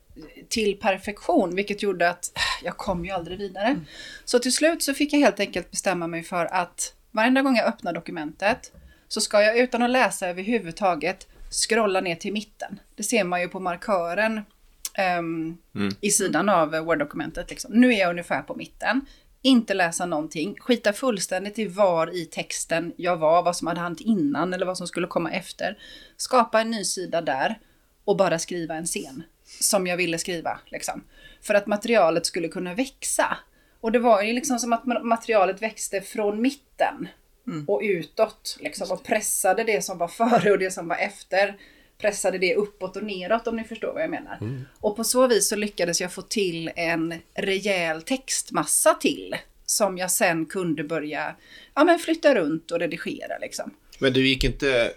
till 0.49 0.79
perfektion, 0.79 1.55
vilket 1.55 1.83
gjorde 1.83 2.09
att 2.09 2.31
äh, 2.35 2.65
jag 2.65 2.77
kom 2.77 3.05
ju 3.05 3.11
aldrig 3.11 3.37
vidare. 3.37 3.79
Så 4.25 4.39
till 4.39 4.53
slut 4.53 4.83
så 4.83 4.93
fick 4.93 5.13
jag 5.13 5.19
helt 5.19 5.39
enkelt 5.39 5.71
bestämma 5.71 6.07
mig 6.07 6.23
för 6.23 6.45
att 6.45 6.93
varenda 7.11 7.41
gång 7.41 7.55
jag 7.55 7.67
öppnar 7.67 7.93
dokumentet 7.93 8.71
så 9.07 9.21
ska 9.21 9.41
jag 9.41 9.57
utan 9.57 9.81
att 9.81 9.89
läsa 9.89 10.27
överhuvudtaget 10.27 11.27
scrolla 11.51 12.01
ner 12.01 12.15
till 12.15 12.33
mitten. 12.33 12.79
Det 12.95 13.03
ser 13.03 13.23
man 13.23 13.41
ju 13.41 13.47
på 13.47 13.59
markören 13.59 14.41
ehm, 14.93 15.57
i 16.01 16.11
sidan 16.11 16.49
av 16.49 16.75
eh, 16.75 16.83
Word-dokumentet. 16.83 17.49
Liksom. 17.49 17.73
Nu 17.73 17.93
är 17.93 17.99
jag 17.99 18.09
ungefär 18.09 18.41
på 18.41 18.55
mitten. 18.55 19.05
Inte 19.41 19.73
läsa 19.73 20.05
någonting, 20.05 20.55
skita 20.59 20.93
fullständigt 20.93 21.59
i 21.59 21.67
var 21.67 22.15
i 22.15 22.25
texten 22.25 22.93
jag 22.97 23.17
var, 23.17 23.43
vad 23.43 23.55
som 23.55 23.67
hade 23.67 23.79
hänt 23.79 24.01
innan 24.01 24.53
eller 24.53 24.65
vad 24.65 24.77
som 24.77 24.87
skulle 24.87 25.07
komma 25.07 25.31
efter. 25.31 25.77
Skapa 26.17 26.61
en 26.61 26.71
ny 26.71 26.83
sida 26.83 27.21
där 27.21 27.59
och 28.05 28.17
bara 28.17 28.39
skriva 28.39 28.75
en 28.75 28.85
scen 28.85 29.23
som 29.61 29.87
jag 29.87 29.97
ville 29.97 30.17
skriva. 30.17 30.59
Liksom. 30.65 31.03
För 31.41 31.53
att 31.53 31.67
materialet 31.67 32.25
skulle 32.25 32.47
kunna 32.47 32.73
växa. 32.73 33.37
Och 33.81 33.91
det 33.91 33.99
var 33.99 34.21
ju 34.21 34.33
liksom 34.33 34.59
som 34.59 34.73
att 34.73 34.83
ma- 34.83 35.03
materialet 35.03 35.61
växte 35.61 36.01
från 36.01 36.41
mitten 36.41 37.07
och 37.67 37.81
utåt. 37.83 38.57
Liksom, 38.59 38.91
och 38.91 39.03
pressade 39.03 39.63
det 39.63 39.81
som 39.81 39.97
var 39.97 40.07
före 40.07 40.51
och 40.51 40.59
det 40.59 40.71
som 40.71 40.87
var 40.87 40.95
efter. 40.95 41.57
Pressade 42.01 42.37
det 42.37 42.55
uppåt 42.55 42.95
och 42.95 43.03
neråt 43.03 43.47
om 43.47 43.55
ni 43.55 43.63
förstår 43.63 43.93
vad 43.93 44.03
jag 44.03 44.09
menar. 44.09 44.65
Och 44.79 44.95
på 44.95 45.03
så 45.03 45.27
vis 45.27 45.49
så 45.49 45.55
lyckades 45.55 46.01
jag 46.01 46.13
få 46.13 46.21
till 46.21 46.71
en 46.75 47.13
rejäl 47.33 48.01
textmassa 48.01 48.93
till. 48.93 49.35
Som 49.65 49.97
jag 49.97 50.11
sen 50.11 50.45
kunde 50.45 50.83
börja 50.83 51.35
ja, 51.75 51.83
men 51.83 51.99
flytta 51.99 52.35
runt 52.35 52.71
och 52.71 52.79
redigera. 52.79 53.37
Liksom. 53.41 53.71
Men 53.99 54.13
du 54.13 54.27
gick 54.27 54.43
inte... 54.43 54.91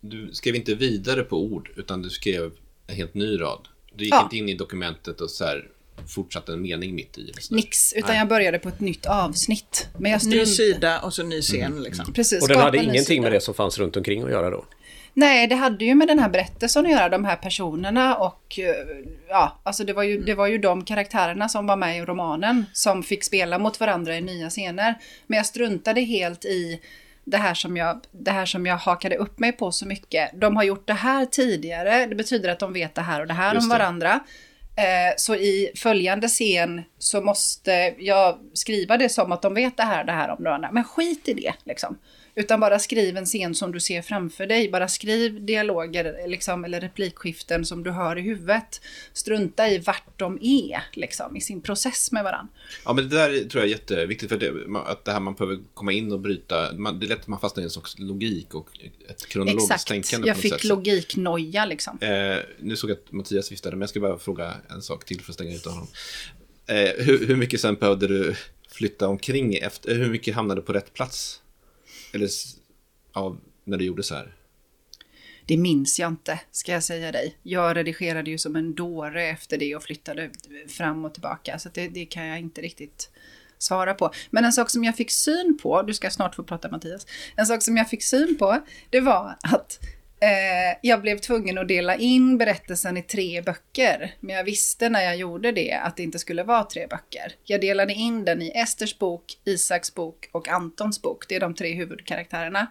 Du 0.00 0.30
skrev 0.32 0.54
inte 0.56 0.74
vidare 0.74 1.22
på 1.22 1.36
ord, 1.42 1.70
utan 1.76 2.02
du 2.02 2.10
skrev 2.10 2.52
en 2.86 2.96
helt 2.96 3.14
ny 3.14 3.40
rad. 3.40 3.68
Du 3.94 4.04
gick 4.04 4.14
Ja. 4.14 4.22
inte 4.22 4.36
in 4.36 4.48
i 4.48 4.54
dokumentet 4.54 5.20
och 5.20 5.30
så 5.30 5.44
här 5.44 5.68
fortsatte 6.14 6.52
en 6.52 6.62
mening 6.62 6.94
mitt 6.94 7.18
i. 7.18 7.32
Nix, 7.50 7.92
utan 7.92 8.08
Nej. 8.10 8.18
jag 8.18 8.28
började 8.28 8.58
på 8.58 8.68
ett 8.68 8.80
nytt 8.80 9.06
avsnitt. 9.06 9.88
Men 9.98 10.10
jag 10.12 10.26
Ny 10.26 10.46
sida 10.46 11.00
och 11.00 11.14
så 11.14 11.22
ny 11.22 11.42
scen 11.42 11.82
liksom. 11.82 12.12
Precis, 12.12 12.42
Och 12.42 12.48
den 12.48 12.58
hade 12.58 12.78
ingenting 12.78 13.04
sida. 13.04 13.22
med 13.22 13.32
det 13.32 13.40
som 13.40 13.54
fanns 13.54 13.78
runt 13.78 13.96
omkring 13.96 14.22
att 14.22 14.30
göra 14.30 14.50
då? 14.50 14.64
Nej, 15.14 15.46
det 15.46 15.54
hade 15.54 15.84
ju 15.84 15.94
med 15.94 16.08
den 16.08 16.18
här 16.18 16.28
berättelsen 16.28 16.86
att 16.86 16.92
göra, 16.92 17.08
de 17.08 17.24
här 17.24 17.36
personerna 17.36 18.16
och 18.16 18.58
eh, 18.58 18.74
ja, 19.28 19.60
alltså 19.62 19.84
det 19.84 19.92
var 19.92 20.02
ju, 20.02 20.22
det 20.22 20.34
var 20.34 20.46
ju 20.46 20.58
de 20.58 20.84
karaktärerna 20.84 21.48
som 21.48 21.66
var 21.66 21.76
med 21.76 21.98
i 21.98 22.00
romanen 22.00 22.66
som 22.72 23.02
fick 23.02 23.24
spela 23.24 23.58
mot 23.58 23.80
varandra 23.80 24.16
i 24.16 24.20
nya 24.20 24.50
scener. 24.50 24.94
Men 25.26 25.36
jag 25.36 25.46
struntade 25.46 26.00
helt 26.00 26.44
i 26.44 26.80
det 27.24 27.36
här 27.36 27.54
som 27.54 27.76
jag, 27.76 28.00
det 28.12 28.30
här 28.30 28.46
som 28.46 28.66
jag 28.66 28.76
hakade 28.76 29.16
upp 29.16 29.38
mig 29.38 29.52
på 29.52 29.72
så 29.72 29.86
mycket. 29.86 30.30
De 30.34 30.56
har 30.56 30.62
gjort 30.64 30.86
det 30.86 30.92
här 30.92 31.26
tidigare, 31.26 32.06
det 32.06 32.14
betyder 32.14 32.48
att 32.48 32.58
de 32.58 32.72
vet 32.72 32.94
det 32.94 33.02
här 33.02 33.20
och 33.20 33.26
det 33.26 33.34
här 33.34 33.54
Just 33.54 33.64
om 33.64 33.68
varandra. 33.68 34.20
Eh, 34.76 35.14
så 35.16 35.34
i 35.34 35.72
följande 35.76 36.28
scen 36.28 36.82
så 36.98 37.20
måste 37.20 37.94
jag 37.98 38.38
skriva 38.52 38.96
det 38.96 39.08
som 39.08 39.32
att 39.32 39.42
de 39.42 39.54
vet 39.54 39.76
det 39.76 39.82
här, 39.82 40.04
det 40.04 40.12
här 40.12 40.30
om 40.30 40.44
varandra. 40.44 40.68
Men 40.72 40.84
skit 40.84 41.28
i 41.28 41.34
det 41.34 41.52
liksom. 41.64 41.98
Utan 42.34 42.60
bara 42.60 42.78
skriv 42.78 43.16
en 43.16 43.26
scen 43.26 43.54
som 43.54 43.72
du 43.72 43.80
ser 43.80 44.02
framför 44.02 44.46
dig. 44.46 44.70
Bara 44.70 44.88
skriv 44.88 45.44
dialoger 45.44 46.28
liksom, 46.28 46.64
eller 46.64 46.80
replikskiften 46.80 47.64
som 47.64 47.82
du 47.82 47.90
hör 47.90 48.18
i 48.18 48.20
huvudet. 48.20 48.80
Strunta 49.12 49.68
i 49.68 49.78
vart 49.78 50.18
de 50.18 50.38
är 50.42 50.82
liksom, 50.92 51.36
i 51.36 51.40
sin 51.40 51.60
process 51.60 52.12
med 52.12 52.24
varandra. 52.24 52.52
Ja, 52.84 52.92
men 52.92 53.08
det 53.08 53.16
där 53.16 53.48
tror 53.48 53.62
jag 53.62 53.64
är 53.64 53.70
jätteviktigt. 53.70 54.28
För 54.28 54.36
det, 54.36 54.52
att 54.86 55.04
det 55.04 55.12
här 55.12 55.20
man 55.20 55.34
behöver 55.34 55.58
komma 55.74 55.92
in 55.92 56.12
och 56.12 56.20
bryta. 56.20 56.72
Man, 56.72 56.98
det 56.98 57.06
är 57.06 57.08
lätt 57.08 57.20
att 57.20 57.26
man 57.26 57.40
fastnar 57.40 57.60
i 57.60 57.64
en 57.64 57.70
sorts 57.70 57.98
logik 57.98 58.54
och 58.54 58.68
ett 59.08 59.26
kronologiskt 59.26 59.70
Exakt, 59.70 59.88
tänkande 59.88 60.28
jag 60.28 60.42
på 60.42 60.48
något 60.48 60.60
fick 60.60 60.64
logiknoja 60.64 61.66
liksom. 61.66 61.98
Eh, 62.00 62.36
nu 62.60 62.76
såg 62.76 62.90
jag 62.90 62.98
att 63.06 63.12
Mattias 63.12 63.52
viftade, 63.52 63.76
men 63.76 63.80
jag 63.80 63.90
ska 63.90 64.00
bara 64.00 64.18
fråga 64.18 64.54
en 64.70 64.82
sak 64.82 65.04
till 65.04 65.20
för 65.20 65.30
att 65.30 65.34
stänga 65.34 65.54
ut 65.54 65.64
honom. 65.64 65.86
Eh, 66.66 67.04
hur, 67.04 67.26
hur 67.26 67.36
mycket 67.36 67.60
sen 67.60 67.74
behövde 67.74 68.08
du 68.08 68.34
flytta 68.68 69.08
omkring 69.08 69.54
efter, 69.54 69.94
hur 69.94 70.08
mycket 70.08 70.34
hamnade 70.34 70.60
på 70.60 70.72
rätt 70.72 70.94
plats? 70.94 71.41
Eller 72.12 72.28
ja, 73.14 73.36
när 73.64 73.78
du 73.78 73.84
gjorde 73.84 74.02
så 74.02 74.14
här? 74.14 74.34
Det 75.46 75.56
minns 75.56 75.98
jag 75.98 76.08
inte, 76.08 76.40
ska 76.50 76.72
jag 76.72 76.82
säga 76.82 77.12
dig. 77.12 77.36
Jag 77.42 77.76
redigerade 77.76 78.30
ju 78.30 78.38
som 78.38 78.56
en 78.56 78.74
dåre 78.74 79.26
efter 79.26 79.58
det 79.58 79.76
och 79.76 79.82
flyttade 79.82 80.30
fram 80.68 81.04
och 81.04 81.12
tillbaka. 81.12 81.58
Så 81.58 81.68
det, 81.74 81.88
det 81.88 82.06
kan 82.06 82.26
jag 82.26 82.38
inte 82.38 82.60
riktigt 82.60 83.10
svara 83.58 83.94
på. 83.94 84.10
Men 84.30 84.44
en 84.44 84.52
sak 84.52 84.70
som 84.70 84.84
jag 84.84 84.96
fick 84.96 85.10
syn 85.10 85.58
på, 85.62 85.82
du 85.82 85.94
ska 85.94 86.10
snart 86.10 86.34
få 86.34 86.42
prata 86.42 86.70
Mattias. 86.70 87.06
En 87.36 87.46
sak 87.46 87.62
som 87.62 87.76
jag 87.76 87.88
fick 87.88 88.02
syn 88.02 88.38
på, 88.38 88.62
det 88.90 89.00
var 89.00 89.36
att 89.42 89.78
eh, 90.22 90.78
jag 90.82 91.00
blev 91.00 91.18
tvungen 91.18 91.58
att 91.58 91.68
dela 91.68 91.96
in 91.96 92.38
berättelsen 92.38 92.96
i 92.96 93.02
tre 93.02 93.42
böcker. 93.42 94.14
Men 94.20 94.36
jag 94.36 94.44
visste 94.44 94.88
när 94.88 95.02
jag 95.02 95.16
gjorde 95.16 95.52
det 95.52 95.72
att 95.72 95.96
det 95.96 96.02
inte 96.02 96.18
skulle 96.18 96.42
vara 96.42 96.64
tre 96.64 96.86
böcker. 96.86 97.34
Jag 97.44 97.60
delade 97.60 97.92
in 97.92 98.24
den 98.24 98.42
i 98.42 98.52
Esters 98.54 98.98
bok, 98.98 99.38
Isaks 99.44 99.94
bok 99.94 100.28
och 100.32 100.48
Antons 100.48 101.02
bok. 101.02 101.28
Det 101.28 101.34
är 101.34 101.40
de 101.40 101.54
tre 101.54 101.74
huvudkaraktärerna. 101.74 102.66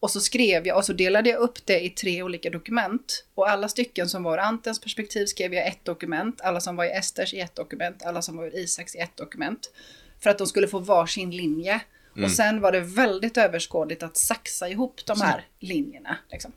Och 0.00 0.10
så 0.10 0.20
skrev 0.20 0.66
jag 0.66 0.76
och 0.76 0.84
så 0.84 0.92
delade 0.92 1.30
jag 1.30 1.40
upp 1.40 1.66
det 1.66 1.80
i 1.80 1.90
tre 1.90 2.22
olika 2.22 2.50
dokument. 2.50 3.24
Och 3.34 3.50
alla 3.50 3.68
stycken 3.68 4.08
som 4.08 4.22
var 4.22 4.34
ur 4.34 4.38
Antens 4.38 4.80
perspektiv 4.80 5.26
skrev 5.26 5.54
jag 5.54 5.66
ett 5.66 5.84
dokument. 5.84 6.40
Alla 6.40 6.60
som 6.60 6.76
var 6.76 6.84
i 6.84 6.90
Esters 6.90 7.34
i 7.34 7.40
ett 7.40 7.54
dokument. 7.54 8.02
Alla 8.02 8.22
som 8.22 8.36
var 8.36 8.44
ur 8.44 8.56
Isaks 8.56 8.94
i 8.94 8.98
ett 8.98 9.16
dokument. 9.16 9.72
För 10.20 10.30
att 10.30 10.38
de 10.38 10.46
skulle 10.46 10.68
få 10.68 10.78
varsin 10.78 11.30
linje. 11.30 11.80
Och 12.24 12.30
sen 12.30 12.60
var 12.60 12.72
det 12.72 12.80
väldigt 12.80 13.36
överskådligt 13.36 14.02
att 14.02 14.16
saxa 14.16 14.68
ihop 14.68 15.06
de 15.06 15.20
här 15.20 15.44
linjerna. 15.58 16.16
Liksom. 16.30 16.52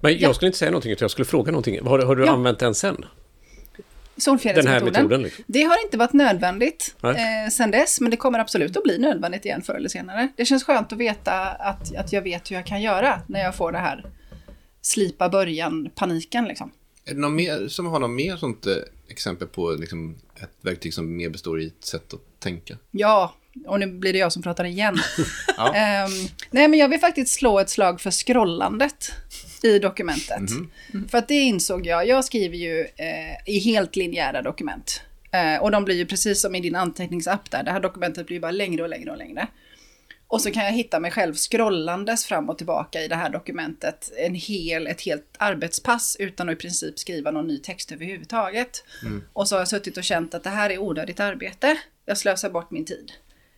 Men 0.00 0.18
jag 0.18 0.34
skulle 0.34 0.46
inte 0.46 0.58
säga 0.58 0.70
någonting, 0.70 0.92
utan 0.92 1.04
jag 1.04 1.10
skulle 1.10 1.26
fråga 1.26 1.52
någonting. 1.52 1.86
Har, 1.86 1.98
har 1.98 2.16
du 2.16 2.24
Ja. 2.24 2.32
använt 2.32 2.58
den 2.58 2.74
sen? 2.74 3.04
Solfjädersmetoden. 4.16 4.84
Den 4.84 4.94
här 4.94 5.02
metoden, 5.02 5.22
liksom. 5.22 5.44
Det 5.46 5.62
har 5.62 5.84
inte 5.84 5.96
varit 5.96 6.12
nödvändigt 6.12 6.94
eh, 7.02 7.50
sen 7.52 7.70
dess, 7.70 8.00
men 8.00 8.10
det 8.10 8.16
kommer 8.16 8.38
absolut 8.38 8.76
att 8.76 8.82
bli 8.82 8.98
nödvändigt 8.98 9.44
igen 9.44 9.62
förr 9.62 9.74
eller 9.74 9.88
senare. 9.88 10.28
Det 10.36 10.44
känns 10.44 10.64
skönt 10.64 10.92
att 10.92 10.98
veta 10.98 11.32
att, 11.46 11.94
att 11.96 12.12
jag 12.12 12.22
vet 12.22 12.50
hur 12.50 12.56
jag 12.56 12.66
kan 12.66 12.82
göra 12.82 13.20
när 13.26 13.40
jag 13.40 13.54
får 13.54 13.72
det 13.72 13.78
här 13.78 14.04
slipa 14.80 15.28
början-paniken 15.28 16.44
liksom. 16.44 16.70
Är 17.04 17.14
det 17.14 17.20
någon 17.20 17.34
mer 17.34 17.68
som 17.68 17.86
har 17.86 18.00
något 18.00 18.10
mer 18.10 18.36
sånt 18.36 18.66
eh, 18.66 18.72
exempel 19.08 19.48
på 19.48 19.70
liksom, 19.70 20.16
ett 20.36 20.50
verktyg 20.60 20.94
som 20.94 21.16
mer 21.16 21.30
består 21.30 21.60
i 21.60 21.66
ett 21.66 21.84
sätt 21.84 22.14
att 22.14 22.20
tänka? 22.40 22.76
Ja, 22.90 23.34
och 23.66 23.80
nu 23.80 23.86
blir 23.86 24.12
det 24.12 24.18
jag 24.18 24.32
som 24.32 24.42
pratar 24.42 24.64
igen. 24.64 24.98
Ja. 25.58 25.74
Ehm, 25.74 26.10
nej, 26.50 26.68
men 26.68 26.78
jag 26.78 26.88
vill 26.88 27.00
faktiskt 27.00 27.34
slå 27.34 27.58
ett 27.58 27.70
slag 27.70 28.00
för 28.00 28.10
scrollandet 28.10 29.12
i 29.62 29.78
dokumentet. 29.78 30.50
För 31.10 31.18
att 31.18 31.28
det 31.28 31.34
insåg 31.34 31.86
jag, 31.86 32.08
jag 32.08 32.24
skriver 32.24 32.56
ju 32.56 32.80
eh, 32.80 33.36
i 33.54 33.58
helt 33.58 33.96
linjära 33.96 34.42
dokument. 34.42 35.02
Eh, 35.32 35.62
och 35.62 35.70
de 35.70 35.84
blir 35.84 35.96
ju 35.96 36.06
precis 36.06 36.40
som 36.40 36.54
i 36.54 36.60
din 36.60 36.76
anteckningsapp 36.76 37.50
där, 37.50 37.62
det 37.62 37.70
här 37.70 37.80
dokumentet 37.80 38.26
blir 38.26 38.40
bara 38.40 38.50
längre 38.50 38.82
och 38.82 38.88
längre 38.88 39.10
och 39.10 39.16
längre. 39.16 39.46
Och 40.28 40.40
så 40.40 40.50
kan 40.50 40.64
jag 40.64 40.72
hitta 40.72 41.00
mig 41.00 41.10
själv 41.10 41.34
scrollandes 41.34 42.26
fram 42.26 42.50
och 42.50 42.58
tillbaka 42.58 43.02
i 43.02 43.08
det 43.08 43.14
här 43.16 43.30
dokumentet 43.30 44.12
en 44.16 44.34
hel, 44.34 44.86
ett 44.86 45.00
helt 45.00 45.34
arbetspass 45.38 46.16
utan 46.20 46.48
att 46.48 46.52
i 46.52 46.56
princip 46.56 46.98
skriva 46.98 47.30
någon 47.30 47.46
ny 47.46 47.58
text 47.58 47.92
överhuvudtaget. 47.92 48.84
Och 49.32 49.48
så 49.48 49.54
har 49.54 49.60
jag 49.60 49.68
suttit 49.68 49.96
och 49.96 50.04
känt 50.04 50.34
att 50.34 50.44
det 50.44 50.50
här 50.50 50.70
är 50.70 50.78
onödigt 50.78 51.20
arbete, 51.20 51.76
jag 52.06 52.18
slösar 52.18 52.50
bort 52.50 52.70
min 52.70 52.84
tid. 52.84 53.12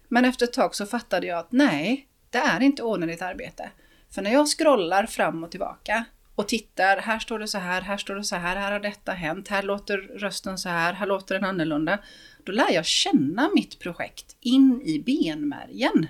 Men 0.08 0.24
efter 0.24 0.46
ett 0.46 0.52
tag 0.52 0.74
så 0.74 0.86
fattade 0.86 1.26
jag 1.26 1.38
att 1.38 1.52
nej, 1.52 2.08
det 2.30 2.38
är 2.38 2.60
inte 2.60 2.82
onödigt 2.82 3.22
arbete. 3.22 3.70
För 4.10 4.22
när 4.22 4.32
jag 4.32 4.48
scrollar 4.48 5.06
fram 5.06 5.44
och 5.44 5.50
tillbaka 5.50 6.04
och 6.34 6.48
tittar, 6.48 6.96
här 6.96 7.18
står 7.18 7.38
det 7.38 7.48
så 7.48 7.58
här, 7.58 7.82
här 7.82 7.96
står 7.96 8.14
det 8.14 8.24
så 8.24 8.36
här, 8.36 8.56
här 8.56 8.72
har 8.72 8.80
detta 8.80 9.12
hänt, 9.12 9.48
här 9.48 9.62
låter 9.62 9.96
rösten 9.98 10.58
så 10.58 10.68
här, 10.68 10.92
här 10.92 11.06
låter 11.06 11.34
den 11.34 11.44
annorlunda. 11.44 11.98
Då 12.44 12.52
lär 12.52 12.72
jag 12.72 12.86
känna 12.86 13.50
mitt 13.54 13.78
projekt 13.78 14.36
in 14.40 14.82
i 14.84 14.98
benmärgen. 14.98 16.06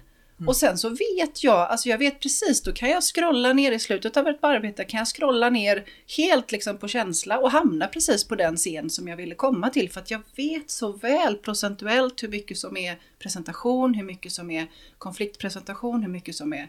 Och 0.46 0.56
sen 0.56 0.78
så 0.78 0.88
vet 0.88 1.44
jag, 1.44 1.58
alltså 1.58 1.88
jag 1.88 1.98
vet 1.98 2.20
precis, 2.20 2.62
då 2.62 2.72
kan 2.72 2.90
jag 2.90 3.02
scrolla 3.02 3.52
ner 3.52 3.72
i 3.72 3.78
slutet 3.78 4.16
av 4.16 4.28
ett 4.28 4.38
arbete, 4.40 4.84
kan 4.84 4.98
jag 4.98 5.08
scrolla 5.08 5.50
ner 5.50 5.84
helt 6.16 6.52
liksom 6.52 6.78
på 6.78 6.88
känsla 6.88 7.38
och 7.38 7.50
hamna 7.50 7.86
precis 7.86 8.24
på 8.24 8.34
den 8.34 8.56
scen 8.56 8.90
som 8.90 9.08
jag 9.08 9.16
ville 9.16 9.34
komma 9.34 9.70
till. 9.70 9.90
För 9.90 10.00
att 10.00 10.10
jag 10.10 10.20
vet 10.36 10.70
så 10.70 10.92
väl 10.92 11.36
procentuellt 11.36 12.22
hur 12.22 12.28
mycket 12.28 12.58
som 12.58 12.76
är 12.76 12.98
presentation, 13.18 13.94
hur 13.94 14.04
mycket 14.04 14.32
som 14.32 14.50
är 14.50 14.66
konfliktpresentation, 14.98 16.02
hur 16.02 16.10
mycket 16.10 16.34
som 16.34 16.52
är 16.52 16.68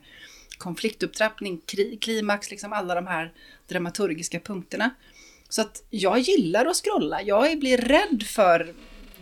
konfliktupptrappning, 0.57 1.61
klimax, 2.01 2.51
liksom 2.51 2.73
alla 2.73 2.95
de 2.95 3.07
här 3.07 3.33
dramaturgiska 3.67 4.39
punkterna. 4.39 4.89
Så 5.49 5.61
att 5.61 5.83
jag 5.89 6.19
gillar 6.19 6.65
att 6.65 6.75
scrolla. 6.75 7.21
Jag 7.21 7.59
blir 7.59 7.77
rädd 7.77 8.23
för 8.23 8.73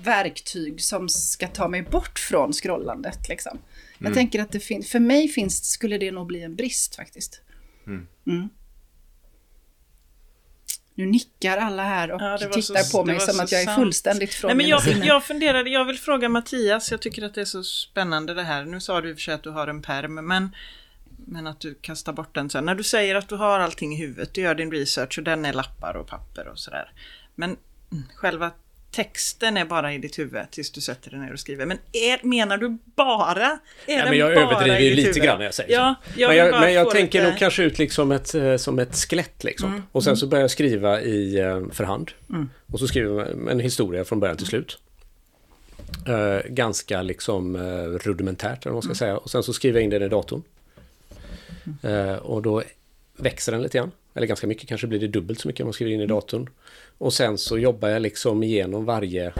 verktyg 0.04 0.82
som 0.82 1.10
ska 1.10 1.48
ta 1.48 1.68
mig 1.68 1.82
bort 1.82 2.20
från 2.20 2.54
scrollandet. 2.54 3.30
Liksom. 3.30 3.60
Jag 4.00 4.14
tänker 4.14 4.42
att 4.42 4.52
det 4.52 4.60
finns, 4.60 4.90
för 4.92 5.00
mig 5.00 5.28
finns, 5.28 5.66
skulle 5.66 5.98
det 5.98 6.12
nog 6.12 6.28
bli 6.28 6.44
en 6.44 6.56
brist 6.56 6.96
faktiskt. 6.96 7.42
Mm. 7.88 8.50
Nu 10.96 11.06
nickar 11.06 11.58
alla 11.58 11.84
här 11.84 12.12
och 12.12 12.22
Ja, 12.22 12.38
det 12.38 12.48
var 12.48 12.62
så- 12.62 12.74
tittar 12.74 12.92
på 12.92 13.06
mig 13.06 13.20
som 13.20 13.40
att 13.40 13.52
jag 13.52 13.62
är 13.62 13.66
sant. 13.66 13.80
fullständigt 13.80 14.34
från 14.34 14.48
Nej, 14.50 14.56
men 14.56 14.66
mina 14.66 14.70
jag, 14.70 14.84
sinnen. 14.84 15.08
jag 15.08 15.24
funderade, 15.24 15.70
jag 15.70 15.86
vill 15.86 15.98
fråga 16.00 16.30
Mattias, 16.30 16.92
jag 16.92 17.02
tycker 17.02 17.22
att 17.24 17.34
det 17.34 17.42
är 17.42 17.46
så 17.46 17.64
spännande 17.64 18.34
det 18.34 18.44
här. 18.44 18.66
Nu 18.66 18.80
sa 18.80 19.02
du 19.02 19.10
i 19.10 19.14
och 19.14 19.18
för 19.18 19.22
sig 19.22 19.34
att 19.34 19.44
du 19.44 19.50
har 19.50 19.68
en 19.68 19.82
perm, 19.82 20.14
men, 20.28 20.56
men 21.28 21.48
att 21.48 21.60
du 21.60 21.76
kastar 21.82 22.14
bort 22.14 22.36
den 22.36 22.50
sen. 22.50 22.66
När 22.66 22.76
du 22.76 22.84
säger 22.84 23.16
att 23.16 23.30
du 23.30 23.36
har 23.36 23.60
allting 23.60 23.94
i 23.94 23.98
huvudet, 23.98 24.34
du 24.34 24.42
gör 24.42 24.56
din 24.56 24.72
research 24.72 25.18
och 25.18 25.24
den 25.24 25.46
är 25.46 25.54
lappar 25.54 25.94
och 25.94 26.08
papper 26.08 26.48
och 26.48 26.60
sådär. 26.60 26.92
Men 27.36 27.58
mm, 27.92 28.04
själva 28.16 28.52
texten 28.92 29.58
är 29.58 29.66
bara 29.66 29.94
i 29.94 29.98
ditt 29.98 30.20
huvud 30.20 30.52
tills 30.52 30.72
du 30.72 30.82
sätter 30.82 31.12
dig 31.12 31.20
ner 31.20 31.34
och 31.34 31.40
skriver. 31.40 31.66
Men 31.66 31.78
är, 31.92 32.20
menar 32.28 32.58
du 32.58 32.78
bara? 32.96 33.60
Är 33.86 33.98
den 33.98 34.10
men 34.10 34.18
jag 34.18 34.36
bara 34.36 34.46
överdriver 34.46 34.80
ju 34.80 34.96
lite 34.96 35.08
huvud? 35.08 35.24
grann 35.24 35.38
när 35.38 35.46
jag 35.46 35.54
säger 35.54 35.74
ja, 35.74 35.96
så. 36.06 36.22
jag 36.22 36.28
men 36.28 36.38
jag, 36.38 36.62
men 36.62 36.74
jag 36.74 36.92
tänker 36.92 37.20
lite- 37.20 37.30
nog 37.30 37.40
kanske 37.40 37.64
ut 37.64 37.80
liksom 37.80 38.12
ett, 38.12 38.36
eh, 38.36 38.58
som 38.58 38.80
ett 38.80 38.96
skelett 38.96 39.44
liksom. 39.44 39.70
Mm. 39.70 39.84
Och 39.92 40.04
sen 40.04 40.18
så 40.18 40.28
börjar 40.28 40.42
jag 40.42 40.52
skriva 40.52 41.02
i 41.02 41.40
eh, 41.40 41.62
för 41.72 41.84
hand. 41.84 42.12
Och 42.72 42.80
så 42.80 42.88
skriver 42.88 43.20
jag 43.20 43.52
en 43.52 43.60
historia 43.60 44.06
från 44.06 44.20
början 44.20 44.38
till 44.38 44.48
slut. 44.48 44.80
Eh, 46.08 46.50
ganska 46.50 47.02
liksom 47.02 47.56
eh, 47.56 47.62
rudimentärt 48.08 48.66
eller 48.66 48.74
vad 48.74 48.84
man 48.86 48.96
ska 48.96 49.06
säga. 49.06 49.18
Och 49.18 49.30
sen 49.30 49.44
så 49.44 49.54
skriver 49.54 49.80
jag 49.80 49.84
in 49.84 49.90
den 49.90 50.04
i 50.04 50.10
datorn. 50.10 50.44
Eh, 51.84 52.16
och 52.16 52.42
då 52.42 52.64
växer 53.18 53.52
den 53.52 53.62
lite 53.62 53.78
grann. 53.78 53.92
Eller 54.14 54.28
ganska 54.28 54.48
mycket, 54.48 54.70
kanske 54.70 54.88
blir 54.88 55.00
det 55.00 55.08
dubbelt 55.08 55.40
så 55.40 55.48
mycket 55.48 55.62
om 55.62 55.68
man 55.68 55.74
skriver 55.74 55.92
in 55.92 56.02
i 56.02 56.06
datorn. 56.06 56.50
Och 56.98 57.14
sen 57.14 57.38
så 57.38 57.58
jobbar 57.58 57.90
jag 57.90 58.02
liksom 58.02 58.44
igenom 58.44 58.86
varje 58.86 59.34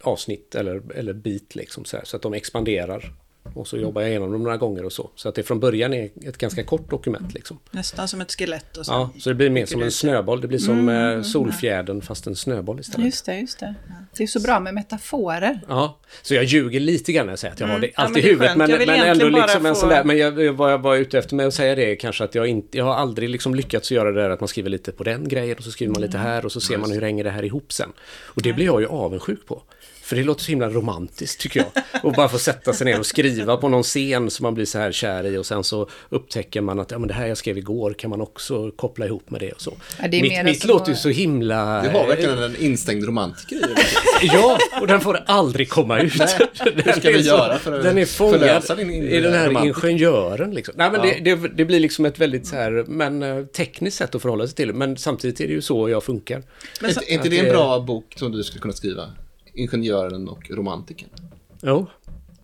avsnitt 0.00 0.54
eller, 0.54 0.82
eller 0.94 1.12
bit 1.12 1.54
liksom 1.54 1.84
så, 1.84 1.96
här, 1.96 2.04
så 2.04 2.16
att 2.16 2.22
de 2.22 2.34
expanderar. 2.34 3.12
Och 3.58 3.66
så 3.68 3.76
jobbar 3.76 4.02
jag 4.02 4.10
igenom 4.10 4.32
dem 4.32 4.42
några 4.42 4.56
gånger 4.56 4.84
och 4.84 4.92
så. 4.92 5.10
Så 5.14 5.28
att 5.28 5.34
det 5.34 5.42
från 5.42 5.60
början 5.60 5.94
är 5.94 6.10
ett 6.26 6.38
ganska 6.38 6.64
kort 6.64 6.90
dokument 6.90 7.34
liksom. 7.34 7.58
Nästan 7.70 8.08
som 8.08 8.20
ett 8.20 8.32
skelett 8.38 8.76
och 8.76 8.86
så. 8.86 8.92
Ja, 8.92 9.10
så 9.20 9.28
det 9.28 9.34
blir 9.34 9.50
mer 9.50 9.66
som 9.66 9.82
en 9.82 9.90
snöboll. 9.90 10.40
Det 10.40 10.48
blir 10.48 10.58
som 10.58 10.88
eh, 10.88 11.22
solfjädern 11.22 12.00
fast 12.02 12.26
en 12.26 12.36
snöboll 12.36 12.80
istället. 12.80 13.06
Just 13.06 13.26
det, 13.26 13.38
just 13.40 13.60
det. 13.60 13.74
Det 14.16 14.22
är 14.22 14.26
så 14.26 14.40
bra 14.40 14.60
med 14.60 14.74
metaforer. 14.74 15.60
Ja, 15.68 15.98
så 16.22 16.34
jag 16.34 16.44
ljuger 16.44 16.80
lite 16.80 17.12
grann 17.12 17.26
när 17.26 17.32
jag 17.32 17.38
säger 17.38 17.54
att 17.54 17.60
jag 17.60 17.66
har 17.66 17.78
det 17.78 17.86
Mm. 17.86 17.92
Ja, 17.96 18.02
allt 18.02 18.10
men 18.12 18.18
i 18.18 18.22
det 18.22 18.28
huvudet. 18.28 18.56
Men, 18.56 18.70
Jag 18.70 18.86
men 18.86 19.00
ändå 19.00 19.28
liksom 19.28 19.66
en 19.66 19.74
få- 19.74 19.80
sån 19.80 19.88
där, 19.88 20.04
Men 20.04 20.18
jag, 20.18 20.52
vad 20.52 20.72
jag 20.72 20.78
var 20.78 20.96
ute 20.96 21.18
efter 21.18 21.34
med 21.36 21.46
att 21.46 21.54
säga 21.54 21.74
det 21.74 21.92
är 21.92 21.96
kanske 21.96 22.24
att 22.24 22.34
jag 22.34 22.46
inte, 22.46 22.78
jag 22.78 22.84
har 22.84 22.94
aldrig 22.94 23.28
liksom 23.28 23.54
lyckats 23.54 23.92
göra 23.92 24.12
det 24.12 24.22
där 24.22 24.30
att 24.30 24.40
man 24.40 24.48
skriver 24.48 24.70
lite 24.70 24.92
på 24.92 25.04
den 25.04 25.28
grejen 25.28 25.56
och 25.58 25.64
så 25.64 25.70
skriver 25.70 25.90
man 25.92 25.96
Mm. 26.02 26.06
lite 26.08 26.18
här 26.18 26.44
och 26.44 26.52
så 26.52 26.60
ser 26.60 26.78
man 26.78 26.90
hur 26.90 27.00
hänger 27.02 27.24
det 27.24 27.30
här 27.30 27.44
ihop 27.44 27.72
sen. 27.72 27.92
Och 28.24 28.42
det 28.42 28.52
blir 28.52 28.64
jag 28.66 28.80
ju 28.80 28.86
avundsjuk 28.86 29.46
på. 29.46 29.62
För 30.08 30.16
det 30.16 30.22
låter 30.24 30.44
så 30.44 30.50
himla 30.50 30.68
romantiskt 30.68 31.40
tycker 31.40 31.60
jag. 31.60 31.84
Och 32.02 32.12
bara 32.12 32.28
få 32.28 32.38
sätta 32.38 32.72
sig 32.72 32.84
ner 32.84 32.98
och 32.98 33.06
skriva 33.06 33.56
på 33.56 33.68
någon 33.68 33.82
scen 33.82 34.30
som 34.30 34.42
man 34.42 34.54
blir 34.54 34.64
så 34.64 34.78
här 34.78 34.92
kär 34.92 35.26
i 35.26 35.36
och 35.36 35.46
sen 35.46 35.64
så 35.64 35.88
upptäcker 36.08 36.60
man 36.60 36.80
att 36.80 36.90
ja, 36.90 36.98
men 36.98 37.08
det 37.08 37.14
här 37.14 37.26
jag 37.26 37.36
skrev 37.36 37.58
igår 37.58 37.92
kan 37.92 38.10
man 38.10 38.20
också 38.20 38.70
koppla 38.70 39.06
ihop 39.06 39.30
med 39.30 39.40
det 39.40 39.52
och 39.52 39.60
så. 39.60 39.72
Ja, 40.02 40.08
det 40.08 40.22
mitt 40.22 40.44
mitt 40.44 40.64
låter 40.64 40.90
ju 40.90 40.96
så 40.96 41.08
himla... 41.08 41.82
Du 41.82 41.88
har 41.88 42.06
verkligen 42.06 42.42
en 42.42 42.56
instängd 42.56 43.04
romantiker 43.04 43.56
i. 43.56 43.74
Ja, 44.22 44.58
och 44.80 44.86
den 44.86 45.00
får 45.00 45.22
aldrig 45.26 45.68
komma 45.68 46.00
ut. 46.00 46.18
Nej, 46.18 46.28
hur 46.84 46.92
ska 46.92 47.10
vi 47.10 47.20
göra 47.20 47.58
för 47.58 47.72
att 47.78 47.82
Den 47.82 47.98
är 47.98 48.06
fångad 48.06 48.80
i 48.80 49.20
den 49.20 49.32
här 49.32 49.48
romantiker? 49.48 49.88
ingenjören. 49.88 50.50
Liksom. 50.54 50.74
Nej, 50.76 50.90
men 50.90 51.00
Ja. 51.08 51.14
det, 51.20 51.34
det, 51.34 51.48
det 51.48 51.64
blir 51.64 51.80
liksom 51.80 52.04
ett 52.04 52.18
väldigt 52.18 52.46
så 52.46 52.56
här, 52.56 52.84
men 52.88 53.22
eh, 53.22 53.44
tekniskt 53.44 53.96
sätt 53.96 54.14
att 54.14 54.22
förhålla 54.22 54.46
sig 54.46 54.56
till. 54.56 54.72
Men 54.72 54.96
samtidigt 54.96 55.40
är 55.40 55.46
det 55.46 55.52
ju 55.52 55.62
så 55.62 55.88
jag 55.88 56.04
funkar. 56.04 56.42
Men 56.80 56.94
så, 56.94 57.00
Är 57.00 57.12
inte 57.12 57.28
det 57.28 57.38
en 57.38 57.52
bra 57.52 57.80
bok 57.80 58.14
som 58.16 58.32
du 58.32 58.44
skulle 58.44 58.60
kunna 58.60 58.74
skriva? 58.74 59.02
Ingenjören 59.58 60.28
och 60.28 60.50
romantiken. 60.50 61.08
Jo, 61.62 61.86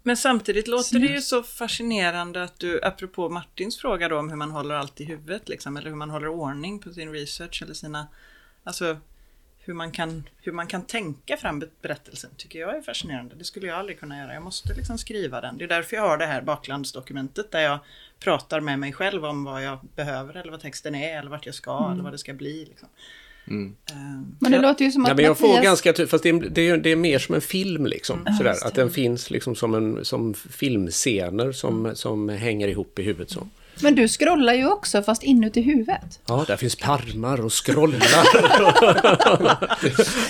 Men 0.03 0.17
samtidigt 0.17 0.69
låter 0.69 0.99
det 0.99 1.07
ju 1.07 1.21
så 1.21 1.43
fascinerande 1.43 2.43
att 2.43 2.59
du, 2.59 2.83
apropå 2.83 3.29
Martins 3.29 3.79
fråga 3.79 4.09
då 4.09 4.19
om 4.19 4.29
hur 4.29 4.37
man 4.37 4.51
håller 4.51 4.75
allt 4.75 5.01
i 5.01 5.05
huvudet 5.05 5.49
liksom, 5.49 5.77
eller 5.77 5.91
hur 5.91 5.97
man 5.97 6.11
håller 6.11 6.29
ordning 6.29 6.79
på 6.79 6.93
sin 6.93 7.13
research 7.13 7.63
eller 7.63 7.75
sina, 7.75 8.07
alltså 8.65 8.97
hur 9.59 9.75
man 9.75 9.91
kan, 9.91 10.29
hur 10.37 10.53
man 10.53 10.67
kan 10.67 10.83
tänka 10.83 11.37
fram 11.37 11.63
berättelsen 11.83 12.31
tycker 12.37 12.59
jag 12.59 12.77
är 12.77 12.83
fascinerande. 12.83 13.35
Det 13.35 13.45
skulle 13.45 13.67
jag 13.67 13.79
aldrig 13.79 14.01
kunna 14.01 14.19
göra. 14.19 14.35
Jag 14.35 14.43
måste 14.43 14.75
liksom 14.75 14.99
skriva 14.99 15.41
den. 15.41 15.59
Det 15.59 15.65
är 15.65 15.69
därför 15.69 15.97
jag 15.97 16.03
har 16.03 16.19
det 16.19 16.27
här 16.27 16.43
baklandsdokumentet 16.43 17.51
där 17.51 17.61
jag 17.61 17.79
pratar 18.19 18.61
med 18.61 18.79
mig 18.79 18.93
själv 18.93 19.25
om 19.25 19.45
vad 19.45 19.65
jag 19.65 19.79
behöver 19.97 20.37
eller 20.37 20.51
vad 20.51 20.61
texten 20.61 20.95
är 20.95 21.19
eller 21.19 21.31
vart 21.31 21.47
jag 21.47 21.55
ska 21.55 21.91
eller 21.93 22.03
vad 22.03 22.13
det 22.13 22.19
ska 22.19 22.35
bli. 22.35 22.65
Liksom. 22.65 22.89
Mm. 23.49 23.75
Ehm, 23.93 24.37
Men 24.41 24.53
det 24.53 24.59
låter 24.59 24.85
ju 24.85 24.91
som 24.91 25.07
att 25.07 25.17
men 25.17 25.25
jag 25.25 25.39
får 25.39 25.49
Mattias... 25.49 25.65
ganska 25.65 25.93
ty- 25.93 26.07
fast 26.07 26.23
det 26.23 26.29
är, 26.29 26.51
det, 26.51 26.69
är, 26.69 26.77
det 26.77 26.93
är 26.93 26.97
mer 26.97 27.19
som 27.19 27.35
en 27.35 27.41
film 27.41 27.87
liksom. 27.87 28.27
sådär, 28.39 28.51
just 28.51 28.63
det. 28.63 28.69
att 28.69 28.75
den 28.75 28.91
finns 28.91 29.31
liksom 29.31 29.55
som, 29.55 29.75
en, 29.75 30.05
som 30.05 30.35
filmscener 30.35 31.53
som, 31.53 31.91
som 31.95 32.29
hänger 32.29 32.69
ihop 32.69 32.99
i 32.99 33.03
huvudet 33.03 33.31
så. 33.31 33.49
Men 33.83 33.95
du 33.95 34.09
scrollar 34.09 34.55
ju 34.55 34.69
också 34.69 35.03
fast 35.03 35.23
inuti 35.23 35.61
huvudet. 35.61 36.21
Ja, 36.27 36.45
där 36.47 36.57
finns 36.57 36.77
parmar 36.77 37.45
och 37.45 37.53
scrollar. 37.53 37.99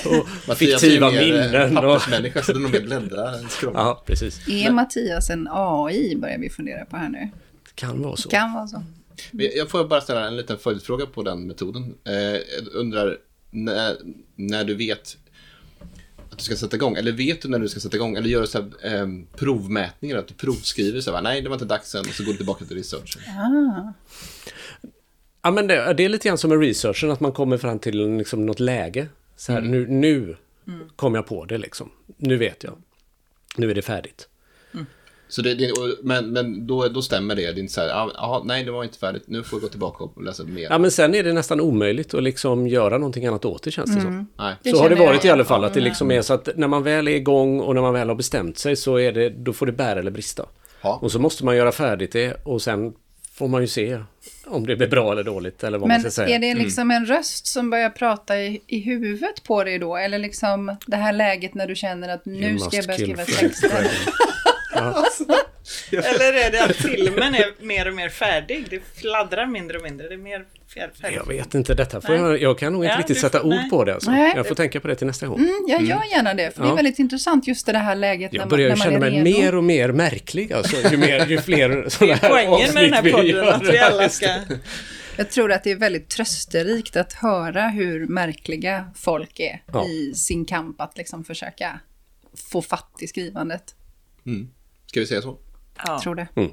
och 0.49 0.57
fiktiva 0.57 1.13
eh, 1.13 1.21
minnen. 1.21 1.77
Och, 1.77 1.83
Pappersmänniska, 1.83 2.43
så 2.43 2.53
det 2.53 2.59
är 2.59 2.61
nog 2.61 2.73
mer 2.73 2.81
bläddra 2.81 3.39
än 3.39 3.49
scrolla. 3.49 3.79
ja, 3.81 4.03
precis. 4.07 4.49
Är 4.49 4.71
Mattias 4.71 5.31
en 5.31 5.49
AI 5.51 6.17
börjar 6.17 6.39
vi 6.39 6.51
fundera 6.51 6.85
på 6.85 6.97
här 6.97 7.09
nu. 7.09 7.31
Kan 7.75 8.03
vara 8.03 8.17
så. 8.17 8.29
Kan 8.29 8.53
vara 8.53 8.67
så. 8.67 8.83
Jag 9.31 9.71
får 9.71 9.85
bara 9.85 10.01
ställa 10.01 10.27
en 10.27 10.37
liten 10.37 10.59
följdfråga 10.59 11.07
på 11.07 11.23
den 11.23 11.47
metoden. 11.47 11.95
Eh, 12.05 12.15
jag 12.15 12.67
undrar, 12.73 13.19
när, 13.51 13.97
när 14.37 14.65
du 14.65 14.75
vet 14.75 15.17
att 16.31 16.39
du 16.39 16.45
ska 16.45 16.57
sätta 16.57 16.77
igång, 16.77 16.97
eller 16.97 17.13
vet 17.13 17.43
du 17.43 17.49
när 17.49 17.59
du 17.59 17.69
ska 17.69 17.81
sätta 17.81 17.97
igång, 17.97 18.17
eller 18.17 18.29
gör 18.29 18.41
du 18.41 18.47
så 18.47 18.63
här, 18.63 18.95
eh, 18.95 19.07
provmätningar, 19.37 20.17
att 20.17 20.29
du 20.29 20.35
provskriver 20.35 21.01
så 21.01 21.15
här, 21.15 21.23
nej 21.23 21.43
det 21.43 21.49
var 21.49 21.57
inte 21.57 21.65
dags 21.65 21.95
än, 21.95 22.01
och 22.01 22.07
så 22.07 22.25
går 22.25 22.33
du 22.33 22.37
tillbaka 22.37 22.65
till 22.65 22.77
researchen. 22.77 23.23
Ah. 23.29 23.93
Ja, 25.43 25.51
men 25.51 25.67
det, 25.67 25.95
det 25.95 26.05
är 26.05 26.09
lite 26.09 26.29
grann 26.29 26.39
som 26.39 26.51
med 26.51 26.61
researchen, 26.61 27.11
att 27.11 27.21
man 27.21 27.33
kommer 27.33 27.59
fram 27.59 27.79
till 27.79 28.17
liksom 28.17 28.47
något 28.47 28.61
läge. 28.61 29.09
Så 29.37 29.53
här, 29.53 29.61
nu, 29.61 29.87
nu 29.87 30.37
kom 30.97 31.15
jag 31.15 31.27
på 31.27 31.45
det 31.45 31.59
liksom. 31.59 31.91
Nu 32.17 32.37
vet 32.37 32.63
jag. 32.65 32.83
Nu 33.57 33.71
är 33.71 33.75
det 33.75 33.83
färdigt. 33.83 34.29
Så 35.35 35.43
det, 35.43 35.55
det, 35.55 35.73
men 36.03 36.33
men 36.33 36.67
då, 36.67 36.89
då 36.89 37.03
stämmer 37.03 37.35
det, 37.35 37.43
det 37.43 37.59
är 37.59 37.63
inte 37.63 37.73
så 37.73 37.81
här, 37.81 37.89
"Ah, 38.15 38.43
nej 38.45 38.65
det 38.65 38.71
var 38.71 38.85
inte 38.85 38.99
färdigt, 38.99 39.23
nu 39.27 39.43
får 39.43 39.57
jag 39.57 39.63
gå 39.63 39.69
tillbaka 39.69 40.05
och 40.05 40.23
läsa 40.23 40.45
mer. 40.45 40.67
Ja, 40.71 40.79
men 40.79 40.91
sen 40.91 41.15
är 41.15 41.23
det 41.23 41.33
nästan 41.33 41.61
omöjligt 41.61 42.15
att 42.15 42.23
liksom 42.23 42.67
göra 42.67 42.99
någonting 42.99 43.27
annat 43.27 43.45
åt 43.45 43.63
det, 43.63 43.71
känns 43.71 43.95
det 43.95 44.01
som. 44.01 44.27
Nej. 44.39 44.55
Det 44.63 44.71
så 44.71 44.77
har 44.77 44.89
det 44.89 44.95
känner 44.95 45.07
jag 45.07 45.13
varit 45.13 45.25
i 45.25 45.31
alla 45.31 45.45
fall, 45.45 45.65
att 45.65 45.75
det 45.75 45.81
liksom 45.81 46.11
är 46.11 46.23
så 46.23 46.35
att 46.35 46.49
när 46.57 46.69
man 46.69 46.83
väl 46.83 47.09
är 47.09 47.13
igång 47.13 47.61
och 47.61 47.75
när 47.75 47.83
man 47.83 47.93
väl 47.95 48.09
har 48.09 48.15
bestämt 48.15 48.59
sig 48.59 48.77
så 48.77 48.99
är 48.99 49.13
det, 49.13 49.31
då 49.31 49.53
får 49.53 49.67
det 49.67 49.73
bära 49.73 50.01
eller 50.01 50.11
brista. 50.11 50.47
Ja. 50.83 50.99
Och 51.03 51.13
så 51.13 51.19
måste 51.19 51.45
man 51.45 51.57
göra 51.57 51.73
färdigt 51.73 52.13
det 52.13 52.35
och 52.45 52.63
sen 52.63 52.93
får 53.33 53.49
man 53.49 53.61
ju 53.61 53.67
se 53.67 53.99
om 54.47 54.67
det 54.67 54.77
blir 54.77 54.89
bra 54.89 55.13
eller 55.13 55.25
dåligt 55.25 55.65
eller 55.65 55.79
vad 55.79 55.89
Men 55.89 55.95
man 55.95 56.01
ska 56.01 56.11
säga. 56.11 56.37
är 56.37 56.39
det 56.39 56.55
liksom 56.55 56.91
en 56.91 57.07
röst 57.07 57.47
som 57.47 57.71
börjar 57.71 57.91
prata 57.91 58.41
i, 58.41 58.61
i 58.67 58.81
huvudet 58.81 59.45
på 59.45 59.65
dig 59.65 59.79
då? 59.79 59.97
Eller 59.97 60.19
liksom 60.19 60.77
det 60.87 60.97
här 60.97 61.13
läget 61.13 61.55
när 61.55 61.67
du 61.67 61.75
känner 61.75 62.09
att 62.09 62.27
nu 62.27 62.59
ska 62.59 62.77
jag 62.77 62.87
börja 62.87 62.99
skriva 62.99 63.25
Fred. 63.25 63.51
texter? 64.75 65.37
Eller 65.93 66.33
är 66.47 66.51
det 66.51 66.65
att 66.65 66.77
filmen 66.77 67.35
är 67.35 67.65
mer 67.65 67.89
och 67.89 67.95
mer 67.95 68.09
färdig? 68.09 68.67
Det 68.71 68.81
fladdrar 69.01 69.47
mindre 69.47 69.77
och 69.79 69.83
mindre. 69.85 70.09
Det 70.09 70.15
är 70.15 70.19
mer 70.19 70.45
fjär- 70.75 70.91
färdigt. 71.01 71.17
Jag 71.17 71.27
vet 71.27 71.55
inte, 71.55 71.75
detta 71.75 72.01
får 72.01 72.15
jag, 72.15 72.43
jag 72.43 72.59
kan 72.59 72.73
nog 72.73 72.85
inte 72.85 72.93
Ja, 72.95 72.99
riktigt 72.99 73.21
sätta 73.21 73.39
får- 73.41 73.47
ord 73.49 73.55
nej. 73.55 73.71
på 73.71 73.85
det. 73.85 73.95
Alltså. 73.95 74.11
Nej. 74.11 74.33
Jag 74.37 74.49
får 74.49 74.55
tänka 74.55 74.81
på 74.81 74.89
det 74.89 74.95
till 74.97 75.07
nästa 75.07 75.27
gång. 75.27 75.39
Mm, 75.39 75.65
jag 75.69 75.83
gör 75.83 76.03
gärna 76.11 76.35
det, 76.35 76.55
för 76.55 76.61
det 76.63 76.67
är 76.67 76.71
Ja. 76.71 76.75
väldigt 76.75 76.99
intressant 76.99 77.47
just 77.47 77.67
det 77.67 77.79
här 77.79 77.97
läget 77.97 78.33
när 78.33 78.39
Jag 78.39 78.43
man, 78.43 78.49
börjar 78.49 78.69
när 78.69 78.77
man 78.77 78.85
känna 78.87 78.99
mig 78.99 79.23
mer 79.23 79.55
och 79.55 79.65
mer 79.65 79.93
märklig 79.93 80.53
alltså, 80.53 80.91
ju, 80.91 80.97
mer, 80.97 81.27
ju 81.27 81.39
fler 81.41 81.89
sådana 81.89 82.15
här 82.15 82.29
Poängen 82.29 82.75
med 82.75 82.83
den 82.85 82.93
här 82.93 82.99
avsnitt 82.99 83.05
vi 83.05 83.13
podden 83.13 83.27
gör. 83.27 83.53
att 83.53 83.63
vi 83.69 83.79
alla 83.79 84.09
ska... 84.09 84.27
Jag 85.17 85.31
tror 85.31 85.53
att 85.53 85.65
det 85.65 85.71
är 85.71 85.77
väldigt 85.77 86.09
trösterikt 86.09 86.97
att 86.97 87.13
höra 87.13 87.69
hur 87.69 88.07
märkliga 88.07 88.91
folk 88.97 89.41
är 89.41 89.63
Ja. 89.73 89.87
i 89.87 90.15
sin 90.15 90.45
kamp 90.45 90.81
att 90.81 90.97
liksom 90.99 91.25
försöka 91.25 91.81
få 92.53 92.63
fatt 92.63 92.97
i 93.01 93.07
skrivandet. 93.07 93.63
Ska 94.95 95.01
vi 95.01 95.07
säga 95.07 95.23
så? 95.23 95.39
Ja. 95.87 96.01
Tror 96.03 96.15
det. 96.15 96.29
Mm. 96.35 96.51